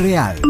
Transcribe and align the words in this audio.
real. 0.00 0.40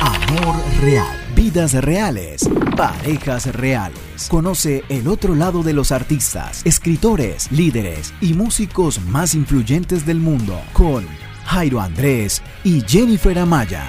Amor 0.00 0.56
real. 0.82 1.06
Vidas 1.34 1.72
reales. 1.72 2.48
Parejas 2.76 3.46
reales. 3.54 4.28
Conoce 4.28 4.84
el 4.88 5.08
otro 5.08 5.34
lado 5.34 5.62
de 5.62 5.72
los 5.72 5.92
artistas, 5.92 6.60
escritores, 6.66 7.50
líderes 7.50 8.12
y 8.20 8.34
músicos 8.34 9.00
más 9.00 9.34
influyentes 9.34 10.04
del 10.04 10.18
mundo 10.18 10.60
con 10.74 11.06
Jairo 11.46 11.80
Andrés 11.80 12.42
y 12.64 12.82
Jennifer 12.82 13.38
Amaya. 13.38 13.88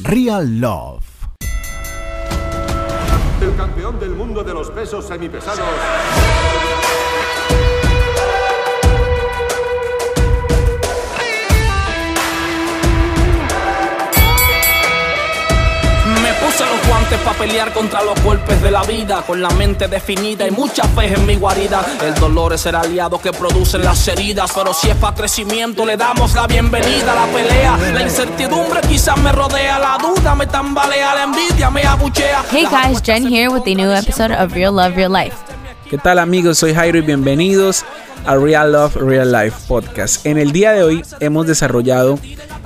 Real 0.00 0.60
Love. 0.60 1.04
El 3.40 3.54
campeón 3.56 4.00
del 4.00 4.10
mundo 4.10 4.42
de 4.42 4.54
los 4.54 4.70
pesos 4.70 5.06
semipesados. 5.06 5.68
Guantes 16.92 17.18
para 17.20 17.38
pelear 17.38 17.72
contra 17.72 18.02
los 18.02 18.22
golpes 18.22 18.60
de 18.60 18.70
la 18.70 18.82
vida, 18.82 19.22
con 19.26 19.40
la 19.40 19.48
mente 19.50 19.88
definida 19.88 20.46
y 20.46 20.50
mucha 20.50 20.84
fe 20.88 21.14
en 21.14 21.24
mi 21.24 21.36
guarida. 21.36 21.82
El 22.04 22.12
dolor 22.14 22.52
es 22.52 22.66
el 22.66 22.74
aliado 22.74 23.18
que 23.18 23.32
produce 23.32 23.78
las 23.78 24.06
heridas, 24.08 24.52
pero 24.54 24.74
si 24.74 24.90
es 24.90 24.96
para 24.96 25.16
crecimiento 25.16 25.86
le 25.86 25.96
damos 25.96 26.34
la 26.34 26.46
bienvenida 26.46 27.12
a 27.12 27.26
la 27.26 27.32
pelea. 27.32 27.78
La 27.94 28.02
incertidumbre 28.02 28.82
quizás 28.82 29.16
me 29.16 29.32
rodea, 29.32 29.78
la 29.78 29.96
duda 29.96 30.34
me 30.34 30.46
tambalea, 30.46 31.14
la 31.14 31.22
envidia 31.22 31.70
me 31.70 31.82
abuchea. 31.82 32.44
Hey 32.50 32.66
guys, 32.70 33.00
Jen 33.00 33.26
here 33.26 33.48
with 33.48 33.62
a 33.66 33.74
new 33.74 33.90
episode 33.90 34.32
of 34.32 34.52
Real 34.52 34.74
Love 34.74 34.94
Real 34.94 35.12
Life. 35.12 35.36
¿Qué 35.88 35.96
tal 35.96 36.18
amigos? 36.18 36.58
Soy 36.58 36.74
Jairo 36.74 36.98
y 36.98 37.02
bienvenidos 37.02 37.86
a 38.26 38.36
Real 38.36 38.70
Love 38.70 38.96
Real 38.96 39.32
Life 39.32 39.56
Podcast. 39.66 40.26
En 40.26 40.36
el 40.36 40.52
día 40.52 40.72
de 40.72 40.82
hoy 40.82 41.02
hemos 41.20 41.46
desarrollado 41.46 42.18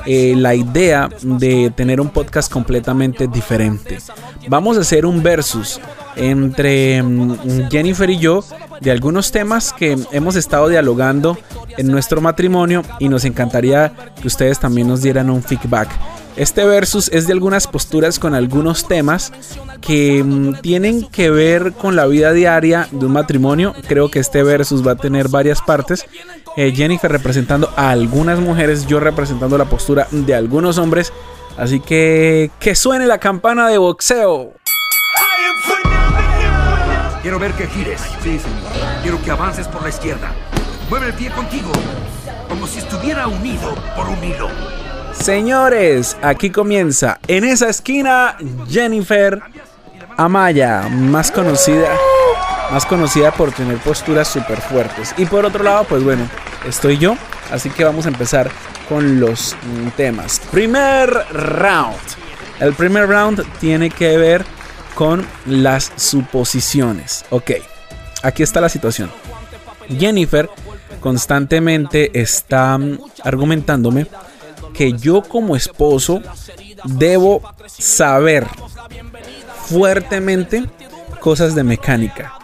eh, 0.06 0.34
la 0.36 0.54
idea 0.54 1.08
de 1.22 1.70
tener 1.74 2.00
un 2.00 2.10
podcast 2.10 2.50
completamente 2.50 3.26
diferente. 3.26 3.98
Vamos 4.48 4.78
a 4.78 4.80
hacer 4.80 5.04
un 5.04 5.22
versus 5.22 5.80
entre 6.16 7.02
mm, 7.02 7.68
Jennifer 7.70 8.08
y 8.08 8.18
yo 8.18 8.44
de 8.80 8.90
algunos 8.90 9.32
temas 9.32 9.72
que 9.72 9.98
hemos 10.12 10.36
estado 10.36 10.68
dialogando 10.68 11.36
en 11.76 11.88
nuestro 11.88 12.20
matrimonio 12.20 12.82
y 12.98 13.08
nos 13.08 13.24
encantaría 13.24 13.92
que 14.20 14.28
ustedes 14.28 14.58
también 14.58 14.88
nos 14.88 15.02
dieran 15.02 15.30
un 15.30 15.42
feedback. 15.42 15.88
Este 16.36 16.64
versus 16.64 17.08
es 17.12 17.26
de 17.26 17.32
algunas 17.32 17.66
posturas 17.66 18.18
con 18.18 18.34
algunos 18.34 18.86
temas 18.86 19.32
que 19.80 20.22
mm, 20.22 20.60
tienen 20.60 21.06
que 21.08 21.30
ver 21.30 21.72
con 21.72 21.96
la 21.96 22.06
vida 22.06 22.32
diaria 22.32 22.88
de 22.90 23.06
un 23.06 23.12
matrimonio. 23.12 23.74
Creo 23.88 24.10
que 24.10 24.18
este 24.18 24.42
versus 24.42 24.86
va 24.86 24.92
a 24.92 24.96
tener 24.96 25.28
varias 25.28 25.62
partes. 25.62 26.06
Eh, 26.56 26.72
Jennifer 26.74 27.12
representando 27.12 27.70
a 27.76 27.90
algunas 27.90 28.40
mujeres, 28.40 28.86
yo 28.86 28.98
representando 28.98 29.58
la 29.58 29.66
postura 29.66 30.08
de 30.10 30.34
algunos 30.34 30.78
hombres. 30.78 31.12
Así 31.58 31.80
que 31.80 32.50
que 32.58 32.74
suene 32.74 33.06
la 33.06 33.18
campana 33.18 33.68
de 33.68 33.78
boxeo. 33.78 34.52
Quiero 37.22 37.38
ver 37.38 37.52
que 37.52 37.66
gires. 37.66 38.00
Sí, 38.22 38.38
señor. 38.38 39.02
Quiero 39.02 39.22
que 39.22 39.30
avances 39.30 39.68
por 39.68 39.82
la 39.82 39.88
izquierda. 39.88 40.32
Mueve 40.88 41.08
el 41.08 41.14
pie 41.14 41.30
contigo. 41.30 41.72
Como 42.48 42.66
si 42.66 42.78
estuviera 42.78 43.26
unido 43.26 43.74
por 43.96 44.08
un 44.08 44.22
hilo. 44.22 44.48
Señores, 45.12 46.16
aquí 46.22 46.50
comienza 46.50 47.18
en 47.26 47.44
esa 47.44 47.68
esquina 47.68 48.36
Jennifer 48.68 49.42
Amaya, 50.16 50.88
más 50.88 51.30
conocida, 51.30 51.88
más 52.70 52.86
conocida 52.86 53.32
por 53.32 53.52
tener 53.52 53.78
posturas 53.78 54.28
súper 54.28 54.60
fuertes. 54.60 55.14
Y 55.16 55.26
por 55.26 55.44
otro 55.44 55.62
lado, 55.62 55.84
pues 55.84 56.02
bueno, 56.02 56.28
estoy 56.66 56.98
yo, 56.98 57.16
así 57.50 57.70
que 57.70 57.84
vamos 57.84 58.06
a 58.06 58.08
empezar 58.08 58.50
con 58.88 59.20
los 59.20 59.54
mm, 59.62 59.88
temas. 59.96 60.40
Primer 60.50 61.10
round. 61.32 61.96
El 62.60 62.74
primer 62.74 63.08
round 63.08 63.44
tiene 63.58 63.90
que 63.90 64.16
ver 64.16 64.44
con 64.94 65.26
las 65.44 65.92
suposiciones. 65.96 67.24
Ok, 67.30 67.52
aquí 68.22 68.42
está 68.42 68.60
la 68.60 68.68
situación. 68.68 69.10
Jennifer 69.98 70.48
constantemente 71.00 72.18
está 72.18 72.78
mm, 72.78 72.98
argumentándome 73.22 74.06
que 74.72 74.92
yo 74.92 75.22
como 75.22 75.56
esposo 75.56 76.20
debo 76.84 77.42
saber 77.66 78.46
fuertemente 79.66 80.64
cosas 81.20 81.54
de 81.54 81.64
mecánica. 81.64 82.34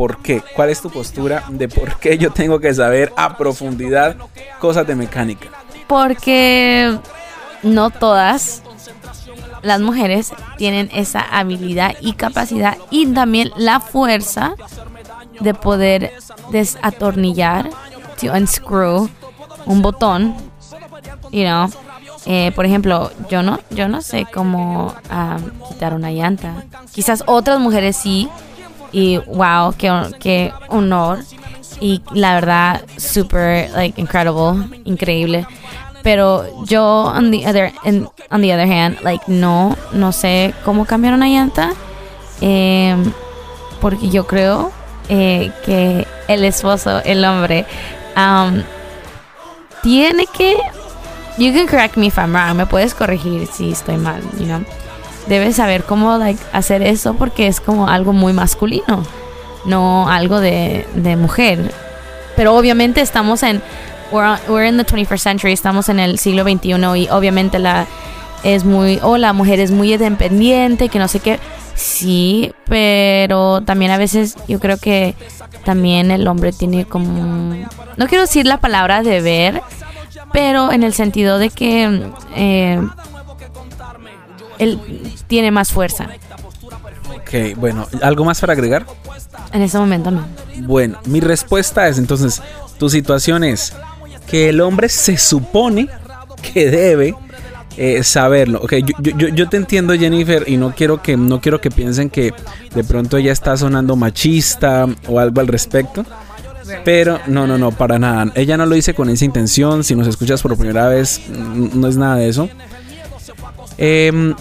¿Por 0.00 0.16
qué? 0.22 0.42
¿Cuál 0.56 0.70
es 0.70 0.80
tu 0.80 0.88
postura 0.88 1.44
de 1.50 1.68
por 1.68 1.98
qué 1.98 2.16
yo 2.16 2.30
tengo 2.30 2.58
que 2.58 2.72
saber 2.72 3.12
a 3.18 3.36
profundidad 3.36 4.16
cosas 4.58 4.86
de 4.86 4.94
mecánica? 4.94 5.48
Porque 5.88 6.98
no 7.62 7.90
todas 7.90 8.62
las 9.60 9.78
mujeres 9.82 10.32
tienen 10.56 10.88
esa 10.94 11.20
habilidad 11.20 11.96
y 12.00 12.14
capacidad 12.14 12.78
y 12.90 13.08
también 13.08 13.50
la 13.58 13.78
fuerza 13.78 14.54
de 15.38 15.52
poder 15.52 16.14
desatornillar, 16.50 17.68
to 18.18 18.32
unscrew 18.32 19.10
un 19.66 19.82
botón, 19.82 20.34
you 21.30 21.42
know. 21.42 21.68
Eh, 22.24 22.52
por 22.56 22.64
ejemplo, 22.64 23.10
yo 23.28 23.42
no, 23.42 23.60
yo 23.68 23.86
no 23.86 24.00
sé 24.00 24.26
cómo 24.32 24.94
ah, 25.10 25.36
quitar 25.68 25.92
una 25.92 26.10
llanta. 26.10 26.64
Quizás 26.90 27.22
otras 27.26 27.60
mujeres 27.60 27.96
sí. 27.96 28.30
Y 28.92 29.18
wow, 29.26 29.74
qué, 29.76 30.52
honor. 30.68 31.20
Y 31.80 32.02
la 32.12 32.34
verdad, 32.34 32.82
super, 32.96 33.70
like, 33.70 34.00
incredible, 34.00 34.66
increíble. 34.84 35.46
Pero 36.02 36.64
yo, 36.64 36.82
on 37.04 37.30
the 37.30 37.46
other, 37.46 37.72
in- 37.84 38.08
on 38.30 38.40
the 38.42 38.52
other 38.52 38.66
hand, 38.66 38.98
like, 39.02 39.22
no, 39.26 39.76
no 39.92 40.12
sé 40.12 40.54
cómo 40.64 40.84
cambiar 40.86 41.14
una 41.14 41.26
llanta. 41.28 41.72
Em, 42.40 43.12
porque 43.80 44.08
yo 44.08 44.26
creo 44.26 44.72
eh, 45.08 45.50
que 45.64 46.06
el 46.28 46.44
esposo, 46.44 47.02
el 47.04 47.24
hombre, 47.24 47.66
um, 48.16 48.62
tiene 49.82 50.26
que. 50.26 50.56
You 51.38 51.52
can 51.52 51.66
correct 51.66 51.96
me 51.96 52.06
if 52.08 52.18
I'm 52.18 52.32
wrong. 52.34 52.56
Me 52.56 52.66
puedes 52.66 52.94
corregir 52.94 53.46
si 53.46 53.72
estoy 53.72 53.96
mal, 53.96 54.20
you 54.38 54.44
know. 54.46 54.60
Debes 55.30 55.54
saber 55.54 55.84
cómo 55.84 56.18
like, 56.18 56.42
hacer 56.52 56.82
eso 56.82 57.14
porque 57.14 57.46
es 57.46 57.60
como 57.60 57.86
algo 57.86 58.12
muy 58.12 58.32
masculino, 58.32 59.04
no 59.64 60.08
algo 60.10 60.40
de, 60.40 60.88
de 60.96 61.14
mujer. 61.14 61.72
Pero 62.34 62.56
obviamente 62.56 63.00
estamos 63.00 63.44
en. 63.44 63.62
We're, 64.10 64.40
we're 64.48 64.66
in 64.66 64.76
the 64.76 64.84
21st 64.84 65.18
century, 65.18 65.52
estamos 65.52 65.88
en 65.88 66.00
el 66.00 66.18
siglo 66.18 66.42
XXI 66.42 66.74
y 66.96 67.08
obviamente 67.10 67.60
la 67.60 67.86
es 68.42 68.64
muy. 68.64 68.98
Oh, 69.04 69.18
la 69.18 69.32
mujer 69.32 69.60
es 69.60 69.70
muy 69.70 69.94
independiente, 69.94 70.88
que 70.88 70.98
no 70.98 71.06
sé 71.06 71.20
qué. 71.20 71.38
Sí, 71.76 72.52
pero 72.66 73.60
también 73.60 73.92
a 73.92 73.98
veces 73.98 74.34
yo 74.48 74.58
creo 74.58 74.78
que 74.78 75.14
también 75.64 76.10
el 76.10 76.26
hombre 76.26 76.52
tiene 76.52 76.86
como. 76.86 77.54
No 77.96 78.06
quiero 78.08 78.22
decir 78.22 78.46
la 78.46 78.56
palabra 78.56 79.04
deber, 79.04 79.62
pero 80.32 80.72
en 80.72 80.82
el 80.82 80.92
sentido 80.92 81.38
de 81.38 81.50
que 81.50 82.10
eh, 82.34 82.80
él 84.60 84.78
tiene 85.26 85.50
más 85.50 85.72
fuerza. 85.72 86.08
Ok, 87.14 87.56
bueno, 87.56 87.86
¿algo 88.02 88.24
más 88.24 88.40
para 88.40 88.52
agregar? 88.52 88.86
En 89.52 89.62
ese 89.62 89.78
momento 89.78 90.10
no. 90.10 90.24
Bueno, 90.62 90.98
mi 91.06 91.20
respuesta 91.20 91.88
es 91.88 91.98
entonces, 91.98 92.40
tu 92.78 92.88
situación 92.88 93.42
es 93.44 93.72
que 94.28 94.48
el 94.48 94.60
hombre 94.60 94.88
se 94.88 95.16
supone 95.18 95.88
que 96.52 96.70
debe 96.70 97.14
eh, 97.76 98.02
saberlo. 98.04 98.60
Ok, 98.62 98.74
yo, 99.00 99.12
yo- 99.16 99.28
yo- 99.28 99.48
te 99.48 99.56
entiendo 99.56 99.94
Jennifer 99.94 100.44
y 100.46 100.56
no 100.56 100.74
quiero 100.74 101.02
que 101.02 101.16
no 101.16 101.40
quiero 101.40 101.60
que 101.60 101.70
piensen 101.70 102.10
que 102.10 102.32
de 102.74 102.84
pronto 102.84 103.16
ella 103.16 103.32
está 103.32 103.56
sonando 103.56 103.96
machista 103.96 104.86
o 105.08 105.18
algo 105.18 105.40
al 105.40 105.48
respecto. 105.48 106.04
Pero 106.84 107.18
no, 107.26 107.46
no, 107.48 107.58
no, 107.58 107.72
para 107.72 107.98
nada. 107.98 108.30
Ella 108.36 108.56
no 108.56 108.64
lo 108.66 108.74
dice 108.76 108.94
con 108.94 109.08
esa 109.10 109.24
intención. 109.24 109.82
Si 109.82 109.94
nos 109.96 110.06
escuchas 110.06 110.40
por 110.42 110.56
primera 110.56 110.86
vez, 110.88 111.20
no 111.28 111.88
es 111.88 111.96
nada 111.96 112.16
de 112.16 112.28
eso. 112.28 112.48
Em, 113.78 114.34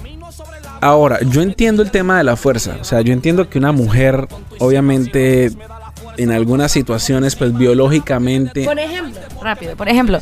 ahora, 0.81 1.19
yo 1.21 1.41
entiendo 1.41 1.81
el 1.81 1.91
tema 1.91 2.17
de 2.17 2.23
la 2.23 2.35
fuerza. 2.35 2.77
O 2.79 2.83
sea, 2.83 3.01
yo 3.01 3.13
entiendo 3.13 3.49
que 3.49 3.57
una 3.57 3.71
mujer, 3.71 4.27
obviamente, 4.59 5.51
en 6.17 6.31
algunas 6.31 6.71
situaciones, 6.71 7.35
pues 7.35 7.55
biológicamente. 7.57 8.65
Por 8.65 8.79
ejemplo, 8.79 9.19
rápido, 9.41 9.75
por 9.75 9.89
ejemplo, 9.89 10.19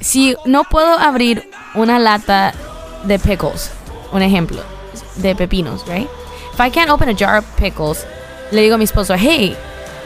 si 0.00 0.36
no 0.46 0.64
puedo 0.64 0.98
abrir 0.98 1.48
una 1.74 1.98
lata 1.98 2.52
de 3.04 3.18
pickles, 3.18 3.70
un 4.12 4.22
ejemplo, 4.22 4.60
de 5.16 5.34
pepinos, 5.34 5.84
right? 5.86 6.08
If 6.54 6.60
I 6.60 6.70
can't 6.70 6.90
open 6.90 7.08
a 7.08 7.14
jar 7.16 7.38
of 7.38 7.44
pickles, 7.60 8.04
le 8.50 8.62
digo 8.62 8.74
a 8.74 8.78
mi 8.78 8.84
esposo, 8.84 9.14
hey, 9.18 9.56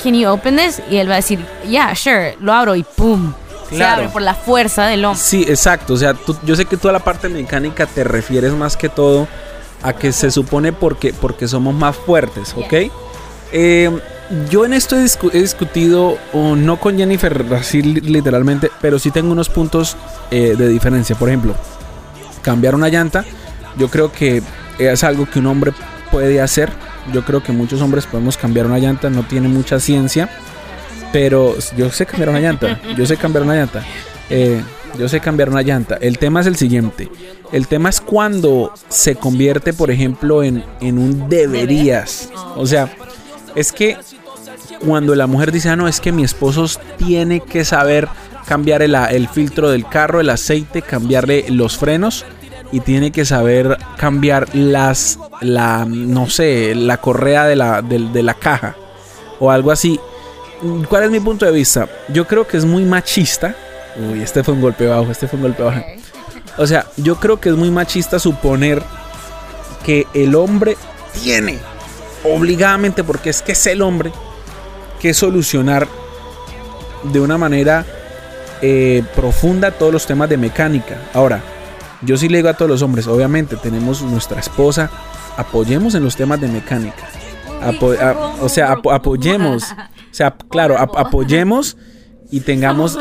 can 0.02 0.14
you 0.14 0.28
open 0.28 0.56
this? 0.56 0.80
Y 0.90 0.96
él 0.96 1.08
va 1.08 1.14
a 1.14 1.16
decir, 1.16 1.44
yeah, 1.68 1.94
sure, 1.94 2.36
lo 2.40 2.52
abro 2.52 2.76
y 2.76 2.82
pum. 2.82 3.32
Se 3.68 3.82
abre 3.82 4.08
por 4.10 4.22
la 4.22 4.34
fuerza 4.34 4.86
del 4.86 5.04
hombre. 5.04 5.20
Sí, 5.20 5.44
exacto. 5.48 5.94
O 5.94 5.96
sea, 5.96 6.14
tú- 6.14 6.36
yo 6.44 6.54
sé 6.54 6.66
que 6.66 6.76
tú 6.76 6.88
a 6.88 6.92
la 6.92 7.00
parte 7.00 7.28
mecánica 7.28 7.84
te 7.86 8.04
refieres 8.04 8.52
más 8.52 8.76
que 8.76 8.88
todo 8.88 9.26
a 9.82 9.92
que 9.92 10.12
se 10.12 10.30
supone 10.30 10.72
porque, 10.72 11.12
porque 11.12 11.46
somos 11.48 11.74
más 11.74 11.96
fuertes, 11.96 12.54
¿ok? 12.56 12.90
Eh, 13.52 13.90
yo 14.50 14.64
en 14.64 14.72
esto 14.72 14.96
he, 14.96 15.04
discu- 15.04 15.30
he 15.32 15.40
discutido, 15.40 16.18
o 16.32 16.56
no 16.56 16.78
con 16.80 16.96
Jennifer 16.98 17.44
así 17.56 17.80
li- 17.82 18.00
literalmente, 18.00 18.70
pero 18.80 18.98
sí 18.98 19.10
tengo 19.12 19.30
unos 19.32 19.48
puntos 19.48 19.96
eh, 20.30 20.54
de 20.58 20.68
diferencia. 20.68 21.14
Por 21.16 21.28
ejemplo, 21.28 21.54
cambiar 22.42 22.74
una 22.74 22.88
llanta, 22.88 23.24
yo 23.78 23.88
creo 23.88 24.10
que 24.10 24.42
es 24.78 25.04
algo 25.04 25.26
que 25.30 25.38
un 25.38 25.46
hombre 25.46 25.72
puede 26.10 26.40
hacer. 26.40 26.70
Yo 27.12 27.24
creo 27.24 27.40
que 27.42 27.52
muchos 27.52 27.80
hombres 27.82 28.04
podemos 28.06 28.36
cambiar 28.36 28.66
una 28.66 28.78
llanta, 28.80 29.10
no 29.10 29.22
tiene 29.22 29.46
mucha 29.46 29.78
ciencia, 29.78 30.28
pero 31.12 31.54
yo 31.76 31.90
sé 31.90 32.04
cambiar 32.06 32.30
una 32.30 32.40
llanta, 32.40 32.80
yo 32.96 33.06
sé 33.06 33.16
cambiar 33.16 33.44
una 33.44 33.54
llanta. 33.54 33.84
Eh, 34.28 34.60
yo 34.98 35.08
sé 35.08 35.20
cambiar 35.20 35.50
una 35.50 35.62
llanta. 35.62 35.98
El 36.00 36.18
tema 36.18 36.40
es 36.40 36.46
el 36.46 36.56
siguiente. 36.56 37.08
El 37.52 37.68
tema 37.68 37.88
es 37.88 38.00
cuando 38.00 38.72
se 38.88 39.16
convierte, 39.16 39.72
por 39.72 39.90
ejemplo, 39.90 40.42
en, 40.42 40.64
en 40.80 40.98
un 40.98 41.28
deberías. 41.28 42.30
O 42.56 42.66
sea, 42.66 42.94
es 43.54 43.72
que 43.72 43.96
cuando 44.84 45.14
la 45.14 45.26
mujer 45.26 45.52
dice, 45.52 45.68
ah, 45.70 45.76
no, 45.76 45.88
es 45.88 46.00
que 46.00 46.12
mi 46.12 46.24
esposo 46.24 46.66
tiene 46.98 47.40
que 47.40 47.64
saber 47.64 48.08
cambiar 48.46 48.82
el, 48.82 48.94
el 48.94 49.28
filtro 49.28 49.70
del 49.70 49.86
carro, 49.88 50.20
el 50.20 50.30
aceite, 50.30 50.82
cambiarle 50.82 51.46
los 51.48 51.76
frenos 51.76 52.24
y 52.72 52.80
tiene 52.80 53.12
que 53.12 53.24
saber 53.24 53.78
cambiar 53.96 54.54
las, 54.54 55.18
la, 55.40 55.84
no 55.88 56.28
sé, 56.28 56.74
la 56.74 56.98
correa 56.98 57.46
de 57.46 57.56
la, 57.56 57.82
de, 57.82 57.98
de 57.98 58.22
la 58.22 58.34
caja 58.34 58.76
o 59.38 59.50
algo 59.50 59.70
así. 59.70 59.98
¿Cuál 60.88 61.04
es 61.04 61.10
mi 61.10 61.20
punto 61.20 61.44
de 61.44 61.52
vista? 61.52 61.88
Yo 62.08 62.26
creo 62.26 62.46
que 62.46 62.56
es 62.56 62.64
muy 62.64 62.84
machista. 62.84 63.54
Uy, 63.96 64.22
este 64.22 64.42
fue 64.42 64.54
un 64.54 64.60
golpe 64.60 64.86
bajo, 64.86 65.10
este 65.10 65.28
fue 65.28 65.36
un 65.38 65.42
golpe 65.44 65.62
bajo. 65.62 65.80
O 66.58 66.66
sea, 66.66 66.86
yo 66.96 67.16
creo 67.16 67.40
que 67.40 67.50
es 67.50 67.56
muy 67.56 67.70
machista 67.70 68.18
suponer 68.18 68.82
que 69.84 70.06
el 70.14 70.34
hombre 70.34 70.76
tiene 71.22 71.58
obligadamente, 72.24 73.04
porque 73.04 73.30
es 73.30 73.42
que 73.42 73.52
es 73.52 73.66
el 73.66 73.82
hombre, 73.82 74.12
que 75.00 75.14
solucionar 75.14 75.86
de 77.04 77.20
una 77.20 77.38
manera 77.38 77.84
eh, 78.62 79.04
profunda 79.14 79.70
todos 79.70 79.92
los 79.92 80.06
temas 80.06 80.28
de 80.28 80.36
mecánica. 80.36 80.98
Ahora, 81.12 81.42
yo 82.02 82.16
sí 82.16 82.28
le 82.28 82.38
digo 82.38 82.48
a 82.48 82.54
todos 82.54 82.70
los 82.70 82.82
hombres, 82.82 83.06
obviamente 83.06 83.56
tenemos 83.56 84.02
nuestra 84.02 84.40
esposa, 84.40 84.90
apoyemos 85.36 85.94
en 85.94 86.04
los 86.04 86.16
temas 86.16 86.40
de 86.40 86.48
mecánica. 86.48 87.08
Apo 87.62 87.92
a, 87.92 88.34
o 88.40 88.48
sea, 88.48 88.72
apo 88.72 88.92
apoyemos. 88.92 89.64
O 89.64 90.14
sea, 90.14 90.34
claro, 90.48 90.78
ap 90.78 90.96
apoyemos 90.96 91.76
y 92.30 92.40
tengamos 92.40 92.98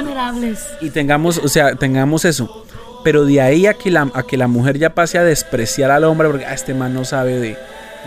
y 0.82 0.90
tengamos, 0.90 1.38
o 1.38 1.48
sea, 1.48 1.76
tengamos 1.76 2.26
eso. 2.26 2.66
Pero 3.06 3.24
de 3.24 3.40
ahí 3.40 3.68
a 3.68 3.76
que 3.76 3.92
la, 3.92 4.10
a 4.16 4.24
que 4.24 4.36
la 4.36 4.48
mujer 4.48 4.80
ya 4.80 4.96
pase 4.96 5.20
a 5.20 5.24
despreciar 5.24 5.92
al 5.92 6.06
hombre 6.06 6.28
porque 6.28 6.48
ah, 6.48 6.56
este 6.56 6.74
man 6.74 6.92
no 6.92 7.06
sabe 7.06 7.40
de, 7.40 7.56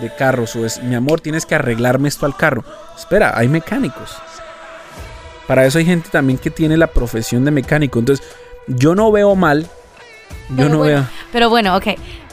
de 0.00 0.10
carros 0.18 0.56
o 0.56 0.66
es 0.66 0.82
mi 0.82 0.96
amor, 0.96 1.20
tienes 1.20 1.46
que 1.46 1.54
arreglarme 1.54 2.08
esto 2.08 2.26
al 2.26 2.36
carro. 2.36 2.64
Espera, 2.96 3.32
hay 3.38 3.46
mecánicos. 3.46 4.16
Para 5.46 5.64
eso 5.64 5.78
hay 5.78 5.84
gente 5.84 6.08
también 6.10 6.36
que 6.36 6.50
tiene 6.50 6.76
la 6.76 6.88
profesión 6.88 7.44
de 7.44 7.52
mecánico. 7.52 8.00
Entonces, 8.00 8.26
yo 8.66 8.96
no 8.96 9.12
veo 9.12 9.36
mal. 9.36 9.68
Yo 10.48 10.56
Pero 10.56 10.68
no 10.68 10.78
bueno, 10.78 10.94
veo. 10.94 11.08
Pero 11.30 11.48
bueno, 11.48 11.76
ok. 11.76 11.86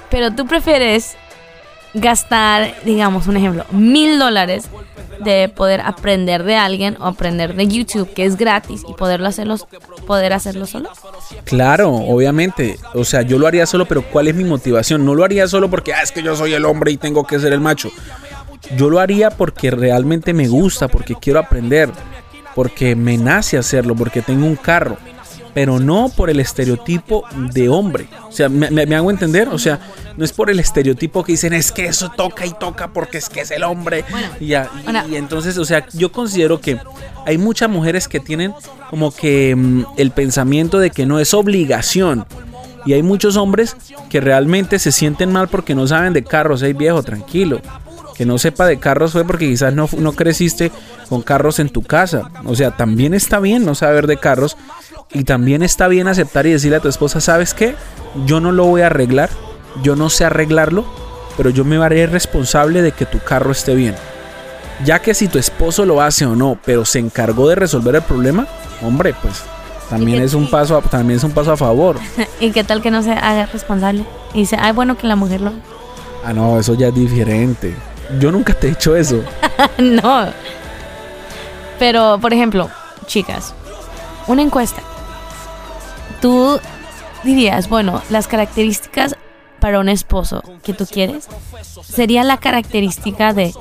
Pero 0.09 0.31
tú 0.31 0.47
prefieres 0.47 1.15
gastar, 1.93 2.73
digamos, 2.83 3.27
un 3.27 3.37
ejemplo, 3.37 3.63
mil 3.69 4.17
dólares 4.17 4.69
de 5.23 5.49
poder 5.49 5.81
aprender 5.81 6.43
de 6.43 6.55
alguien 6.55 6.97
o 6.99 7.05
aprender 7.05 7.55
de 7.55 7.67
YouTube, 7.67 8.13
que 8.13 8.25
es 8.25 8.37
gratis, 8.37 8.83
y 8.87 8.93
poderlo 8.93 9.27
hacerlo, 9.27 9.57
poder 10.05 10.33
hacerlo 10.33 10.65
solo. 10.65 10.89
Claro, 11.43 11.93
obviamente. 11.93 12.77
O 12.93 13.03
sea, 13.03 13.21
yo 13.21 13.37
lo 13.39 13.47
haría 13.47 13.65
solo, 13.65 13.85
pero 13.85 14.03
¿cuál 14.03 14.27
es 14.27 14.35
mi 14.35 14.43
motivación? 14.43 15.05
No 15.05 15.15
lo 15.15 15.23
haría 15.23 15.47
solo 15.47 15.69
porque 15.69 15.93
ah, 15.93 16.01
es 16.01 16.11
que 16.11 16.23
yo 16.23 16.35
soy 16.35 16.53
el 16.53 16.65
hombre 16.65 16.91
y 16.91 16.97
tengo 16.97 17.25
que 17.25 17.39
ser 17.39 17.53
el 17.53 17.61
macho. 17.61 17.89
Yo 18.77 18.89
lo 18.89 18.99
haría 18.99 19.29
porque 19.29 19.71
realmente 19.71 20.33
me 20.33 20.47
gusta, 20.47 20.87
porque 20.87 21.15
quiero 21.15 21.39
aprender, 21.39 21.89
porque 22.55 22.95
me 22.95 23.17
nace 23.17 23.57
hacerlo, 23.57 23.95
porque 23.95 24.21
tengo 24.21 24.45
un 24.45 24.55
carro, 24.55 24.97
pero 25.55 25.79
no 25.79 26.09
por 26.15 26.29
el 26.29 26.39
estereotipo 26.39 27.23
de 27.53 27.67
hombre. 27.69 28.07
O 28.29 28.31
sea, 28.31 28.47
me, 28.49 28.69
me- 28.69 28.85
me 28.85 28.95
hago 28.95 29.09
entender, 29.09 29.47
o 29.49 29.57
sea, 29.57 29.79
no 30.17 30.23
es 30.23 30.31
por 30.33 30.49
el 30.51 30.59
estereotipo 30.59 31.23
que 31.23 31.31
dicen 31.31 31.53
es 31.53 31.71
que 31.71 31.85
eso 31.85 32.11
toca 32.15 32.45
y 32.45 32.51
toca 32.53 32.89
porque 32.89 33.17
es 33.17 33.29
que 33.29 33.41
es 33.41 33.49
el 33.51 33.63
hombre. 33.63 34.05
y, 34.39 34.47
ya, 34.47 34.69
y- 34.83 34.87
Ahora- 34.87 35.05
y 35.09 35.15
entonces, 35.15 35.57
o 35.57 35.65
sea, 35.65 35.87
yo 35.93 36.11
considero 36.11 36.59
que 36.61 36.77
hay 37.25 37.37
muchas 37.39 37.69
mujeres 37.69 38.07
que 38.07 38.19
tienen 38.19 38.53
como 38.91 39.11
que 39.11 39.55
mm, 39.55 39.85
el 39.97 40.11
pensamiento 40.11 40.77
de 40.77 40.91
que 40.91 41.07
no 41.07 41.19
es 41.19 41.33
obligación. 41.33 42.25
Y 42.85 42.93
hay 42.93 43.01
muchos 43.01 43.35
hombres 43.35 43.75
que 44.09 44.21
realmente 44.21 44.77
se 44.77 44.91
sienten 44.91 45.31
mal 45.31 45.47
porque 45.47 45.73
no 45.73 45.87
saben 45.87 46.13
de 46.13 46.23
carros. 46.23 46.61
Hey 46.61 46.73
viejo, 46.73 47.01
tranquilo. 47.01 47.59
Que 48.15 48.25
no 48.27 48.37
sepa 48.37 48.65
de 48.67 48.77
carros 48.77 49.11
fue 49.13 49.25
porque 49.25 49.47
quizás 49.49 49.73
no, 49.73 49.89
no 49.97 50.13
creciste 50.13 50.71
con 51.09 51.21
carros 51.23 51.57
en 51.59 51.69
tu 51.69 51.81
casa. 51.81 52.29
O 52.45 52.55
sea, 52.55 52.71
también 52.77 53.13
está 53.15 53.39
bien 53.39 53.65
no 53.65 53.73
saber 53.73 54.05
de 54.07 54.17
carros. 54.17 54.55
Y 55.11 55.23
también 55.23 55.63
está 55.63 55.87
bien 55.87 56.07
aceptar 56.07 56.45
y 56.45 56.51
decirle 56.51 56.77
a 56.77 56.81
tu 56.81 56.87
esposa, 56.89 57.21
¿sabes 57.21 57.53
qué? 57.53 57.75
Yo 58.25 58.39
no 58.39 58.51
lo 58.51 58.65
voy 58.65 58.81
a 58.81 58.87
arreglar. 58.87 59.29
Yo 59.83 59.95
no 59.95 60.09
sé 60.09 60.25
arreglarlo. 60.25 60.85
Pero 61.37 61.49
yo 61.49 61.63
me 61.65 61.77
haré 61.83 62.07
responsable 62.07 62.81
de 62.81 62.91
que 62.93 63.05
tu 63.05 63.19
carro 63.19 63.51
esté 63.51 63.75
bien. 63.75 63.95
Ya 64.83 64.99
que 64.99 65.13
si 65.13 65.27
tu 65.27 65.37
esposo 65.37 65.85
lo 65.85 66.01
hace 66.01 66.25
o 66.25 66.35
no, 66.35 66.57
pero 66.65 66.85
se 66.85 66.99
encargó 66.99 67.47
de 67.49 67.55
resolver 67.55 67.95
el 67.95 68.01
problema, 68.01 68.47
hombre, 68.81 69.13
pues 69.21 69.43
también 69.89 70.19
que- 70.19 70.25
es 70.25 70.33
un 70.33 70.49
paso 70.49 70.77
a, 70.77 70.81
también 70.81 71.17
es 71.17 71.23
un 71.23 71.31
paso 71.31 71.51
a 71.51 71.57
favor. 71.57 71.97
¿Y 72.39 72.51
qué 72.51 72.63
tal 72.63 72.81
que 72.81 72.91
no 72.91 73.01
se 73.03 73.11
haga 73.11 73.45
responsable? 73.47 74.05
Y 74.33 74.39
dice, 74.39 74.57
ay, 74.59 74.71
bueno, 74.73 74.97
que 74.97 75.07
la 75.07 75.15
mujer 75.15 75.41
lo... 75.41 75.51
Ah, 76.25 76.33
no, 76.33 76.59
eso 76.59 76.73
ya 76.73 76.87
es 76.87 76.95
diferente. 76.95 77.75
Yo 78.19 78.31
nunca 78.31 78.53
te 78.53 78.67
he 78.67 78.69
dicho 78.71 78.95
eso. 78.95 79.21
no. 79.77 80.27
Pero, 81.79 82.17
por 82.21 82.33
ejemplo, 82.33 82.69
chicas, 83.05 83.53
una 84.27 84.41
encuesta. 84.41 84.81
Tú 86.21 86.59
dirías, 87.23 87.69
bueno, 87.69 88.01
las 88.09 88.27
características 88.27 89.15
para 89.59 89.79
un 89.79 89.89
esposo 89.89 90.43
que 90.63 90.73
tú 90.73 90.85
quieres 90.85 91.27
sería 91.83 92.23
la 92.23 92.37
característica 92.37 93.33
de 93.33 93.53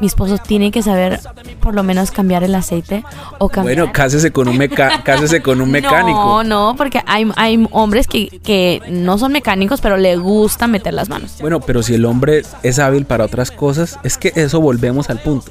mi 0.00 0.06
esposo 0.06 0.38
tiene 0.38 0.70
que 0.70 0.82
saber 0.82 1.20
por 1.60 1.74
lo 1.74 1.82
menos 1.82 2.10
cambiar 2.10 2.44
el 2.44 2.54
aceite 2.54 3.04
o 3.38 3.48
cambiar. 3.48 3.76
Bueno, 3.76 3.92
cásese 3.92 4.30
con 4.30 4.48
un, 4.48 4.58
meca 4.58 5.02
cásese 5.04 5.42
con 5.42 5.60
un 5.60 5.70
mecánico. 5.70 6.42
No, 6.42 6.44
no, 6.44 6.74
porque 6.76 7.02
hay, 7.06 7.30
hay 7.36 7.66
hombres 7.70 8.06
que, 8.06 8.40
que 8.42 8.82
no 8.88 9.18
son 9.18 9.32
mecánicos, 9.32 9.80
pero 9.80 9.96
le 9.96 10.16
gusta 10.16 10.66
meter 10.66 10.94
las 10.94 11.08
manos. 11.08 11.36
Bueno, 11.40 11.60
pero 11.60 11.82
si 11.82 11.94
el 11.94 12.04
hombre 12.04 12.42
es 12.62 12.78
hábil 12.78 13.06
para 13.06 13.24
otras 13.24 13.50
cosas, 13.50 13.98
es 14.02 14.18
que 14.18 14.32
eso 14.34 14.60
volvemos 14.60 15.10
al 15.10 15.20
punto. 15.20 15.50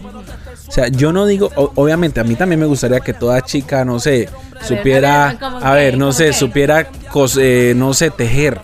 O 0.67 0.71
sea, 0.71 0.87
yo 0.87 1.11
no 1.13 1.25
digo, 1.25 1.51
o- 1.55 1.71
obviamente, 1.75 2.19
a 2.19 2.23
mí 2.23 2.35
también 2.35 2.59
me 2.59 2.65
gustaría 2.65 2.99
que 2.99 3.13
toda 3.13 3.41
chica, 3.41 3.85
no 3.85 3.99
sé, 3.99 4.29
supiera, 4.67 5.29
a 5.61 5.73
ver, 5.73 5.97
no 5.97 6.05
¿Cómo 6.05 6.13
sé, 6.13 6.33
supiera, 6.33 6.89
cos- 7.11 7.37
eh, 7.39 7.73
no 7.75 7.93
sé, 7.93 8.09
tejer. 8.11 8.59